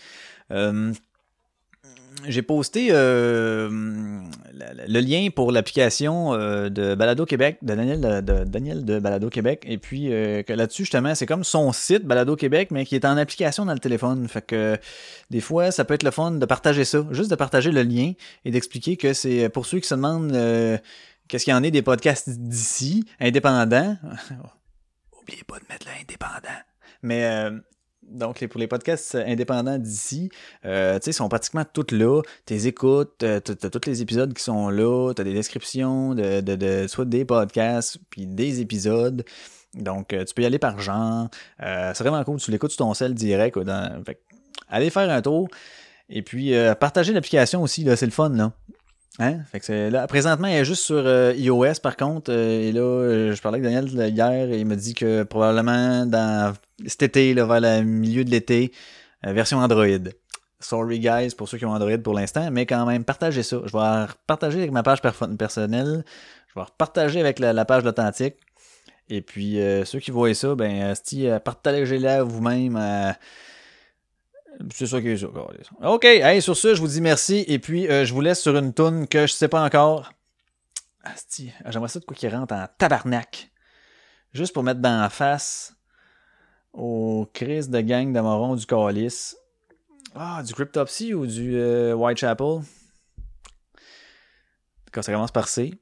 [0.50, 0.92] Euh,
[2.26, 8.98] j'ai posté euh, le lien pour l'application de Balado Québec, de Daniel de, Daniel de
[8.98, 9.64] Balado Québec.
[9.68, 13.66] Et puis là-dessus, justement, c'est comme son site Balado Québec, mais qui est en application
[13.66, 14.26] dans le téléphone.
[14.26, 14.76] Fait que
[15.30, 17.06] des fois, ça peut être le fun de partager ça.
[17.12, 18.14] Juste de partager le lien
[18.44, 20.32] et d'expliquer que c'est pour ceux qui se demandent
[21.28, 23.96] qu'est-ce qu'il y en est des podcasts d'ici, indépendants?
[25.22, 26.58] Oubliez pas de mettre le indépendant.
[27.02, 27.58] Mais euh,
[28.02, 30.30] donc, les, pour les podcasts indépendants d'ici,
[30.64, 32.22] euh, tu sais, ils sont pratiquement tous là.
[32.46, 36.56] T'es écoutes, euh, t'as tous les épisodes qui sont là, t'as des descriptions de, de,
[36.56, 39.24] de soit des podcasts, puis des épisodes.
[39.74, 41.28] Donc, euh, tu peux y aller par genre.
[41.62, 43.54] Euh, c'est vraiment cool, tu l'écoutes sur ton cell direct.
[43.54, 44.02] quoi, dans,
[44.68, 45.48] allez faire un tour.
[46.08, 48.52] Et puis, euh, partager l'application aussi, là, c'est le fun, là.
[49.20, 49.40] Hein?
[49.50, 52.32] Fait que là, présentement, elle est juste sur euh, iOS, par contre.
[52.32, 56.06] euh, et là, euh, je parlais avec Daniel hier et il m'a dit que probablement
[56.06, 56.54] dans
[56.86, 58.72] cet été, là, vers le milieu de l'été,
[59.26, 59.86] euh, version Android.
[60.60, 63.58] Sorry guys pour ceux qui ont Android pour l'instant, mais quand même, partagez ça.
[63.64, 66.04] Je vais partager avec ma page personnelle.
[66.54, 68.36] Je vais partager avec la, page d'authentique.
[69.08, 72.76] Et puis, ceux qui voient ça, ben, euh, partagez-la vous-même.
[74.72, 75.28] C'est ça qui est ça.
[75.82, 77.44] OK, hey, sur ce, je vous dis merci.
[77.46, 80.12] Et puis, euh, je vous laisse sur une toune que je sais pas encore.
[81.02, 83.50] Asti, j'aimerais ça de quoi qui rentre en tabarnak.
[84.32, 85.74] Juste pour mettre dans la face
[86.72, 89.36] au Chris de gang de du Calice.
[90.14, 92.62] Ah, du Cryptopsy ou du euh, Whitechapel?
[94.92, 95.74] Quand ça commence par C.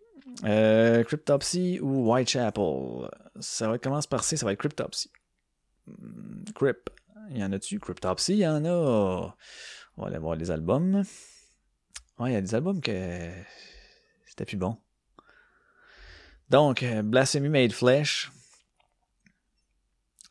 [0.44, 3.08] Euh, Cryptopsy ou Whitechapel?
[3.40, 5.10] Ça va commence par C, ça va être Cryptopsy.
[5.86, 6.90] Hmm, Crypt.
[7.30, 7.78] Il y en a-tu?
[7.78, 9.34] Cryptopsy, il y en a.
[9.96, 11.02] On va aller voir les albums.
[12.18, 13.30] Ouais, il y a des albums que
[14.26, 14.78] c'était plus bon.
[16.48, 18.30] Donc, euh, Blasphemy Made Flesh.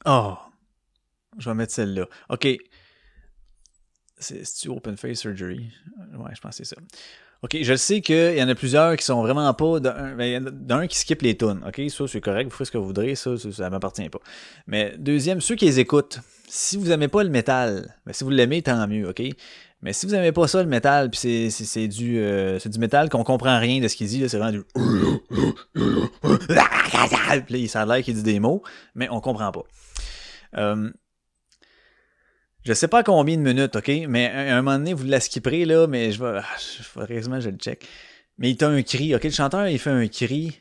[0.05, 0.37] Oh!
[1.37, 2.07] Je vais mettre celle-là.
[2.29, 2.47] OK.
[4.17, 5.73] C'est c'est-tu Open Face Surgery?
[6.13, 6.81] Ouais, je pense que c'est ça.
[7.45, 10.43] OK, je sais qu'il y en a plusieurs qui sont vraiment pas d'un ben, il
[10.65, 11.61] d'un qui skip les tunes.
[11.67, 14.17] OK, ça c'est correct, vous ferez ce que vous voudrez, ça ça, ça m'appartient pas.
[14.65, 18.31] Mais deuxième, ceux qui les écoutent, si vous aimez pas le métal, ben, si vous
[18.31, 19.21] l'aimez tant mieux, OK?
[19.83, 23.09] Mais si vous aimez pas ça le métal, puis c'est, du euh, c'est du métal
[23.09, 24.63] qu'on comprend rien de ce qu'il dit, c'est vraiment du
[27.45, 28.63] puis ça a l'air qu'il dit des mots,
[28.95, 29.65] mais on comprend pas.
[30.57, 30.89] Euh,
[32.65, 35.65] je sais pas combien de minutes, ok, mais à un moment donné, vous la skipperez,
[35.65, 37.87] là, mais je vais, ah, quasiment que je le check.
[38.39, 40.59] Mais il a un cri, ok, le chanteur, il fait un cri.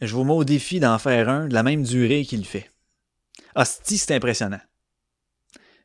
[0.00, 2.70] Je vous mets au défi d'en faire un de la même durée qu'il fait.
[3.56, 4.60] Hostie, c'est impressionnant.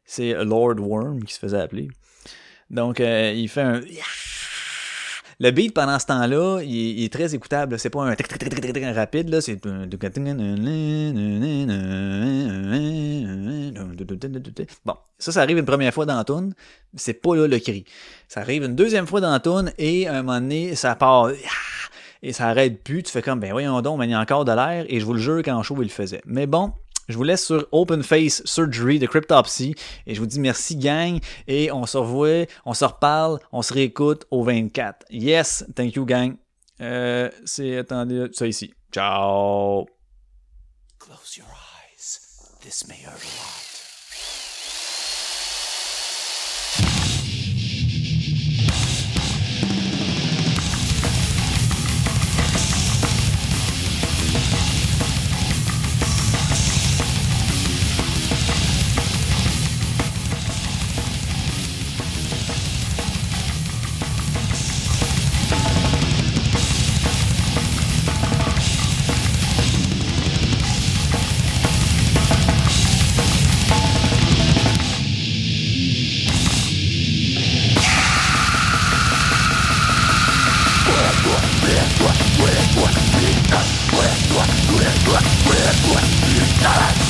[0.05, 1.89] C'est Lord Worm qui se faisait appeler.
[2.69, 3.81] Donc, euh, il fait un...
[5.43, 7.79] Le beat, pendant ce temps-là, il, est très écoutable.
[7.79, 9.41] C'est pas un tic, tic, tic, tic, rapide, là.
[9.41, 9.59] C'est...
[14.85, 16.53] Bon, ça, ça arrive une première fois dans la toune.
[16.95, 17.85] C'est pas là le cri.
[18.27, 21.31] Ça arrive une deuxième fois dans la toune et à un moment donné, ça part...
[22.21, 23.01] Et ça arrête plus.
[23.01, 24.85] Tu fais comme, ben voyons donc, mais il y a encore de l'air.
[24.89, 26.21] Et je vous le jure qu'en show, il le faisait.
[26.27, 26.71] Mais bon,
[27.07, 29.75] je vous laisse sur Open Face Surgery de Cryptopsy.
[30.07, 31.19] Et je vous dis merci, gang.
[31.47, 35.05] Et on se revoit, on se reparle, on se réécoute au 24.
[35.09, 36.35] Yes, thank you, gang.
[36.79, 38.73] Euh, c'est, attendez, ça ici.
[38.91, 39.85] Ciao.
[40.99, 42.19] Close your eyes.
[42.61, 43.50] This may hurt
[86.61, 87.00] The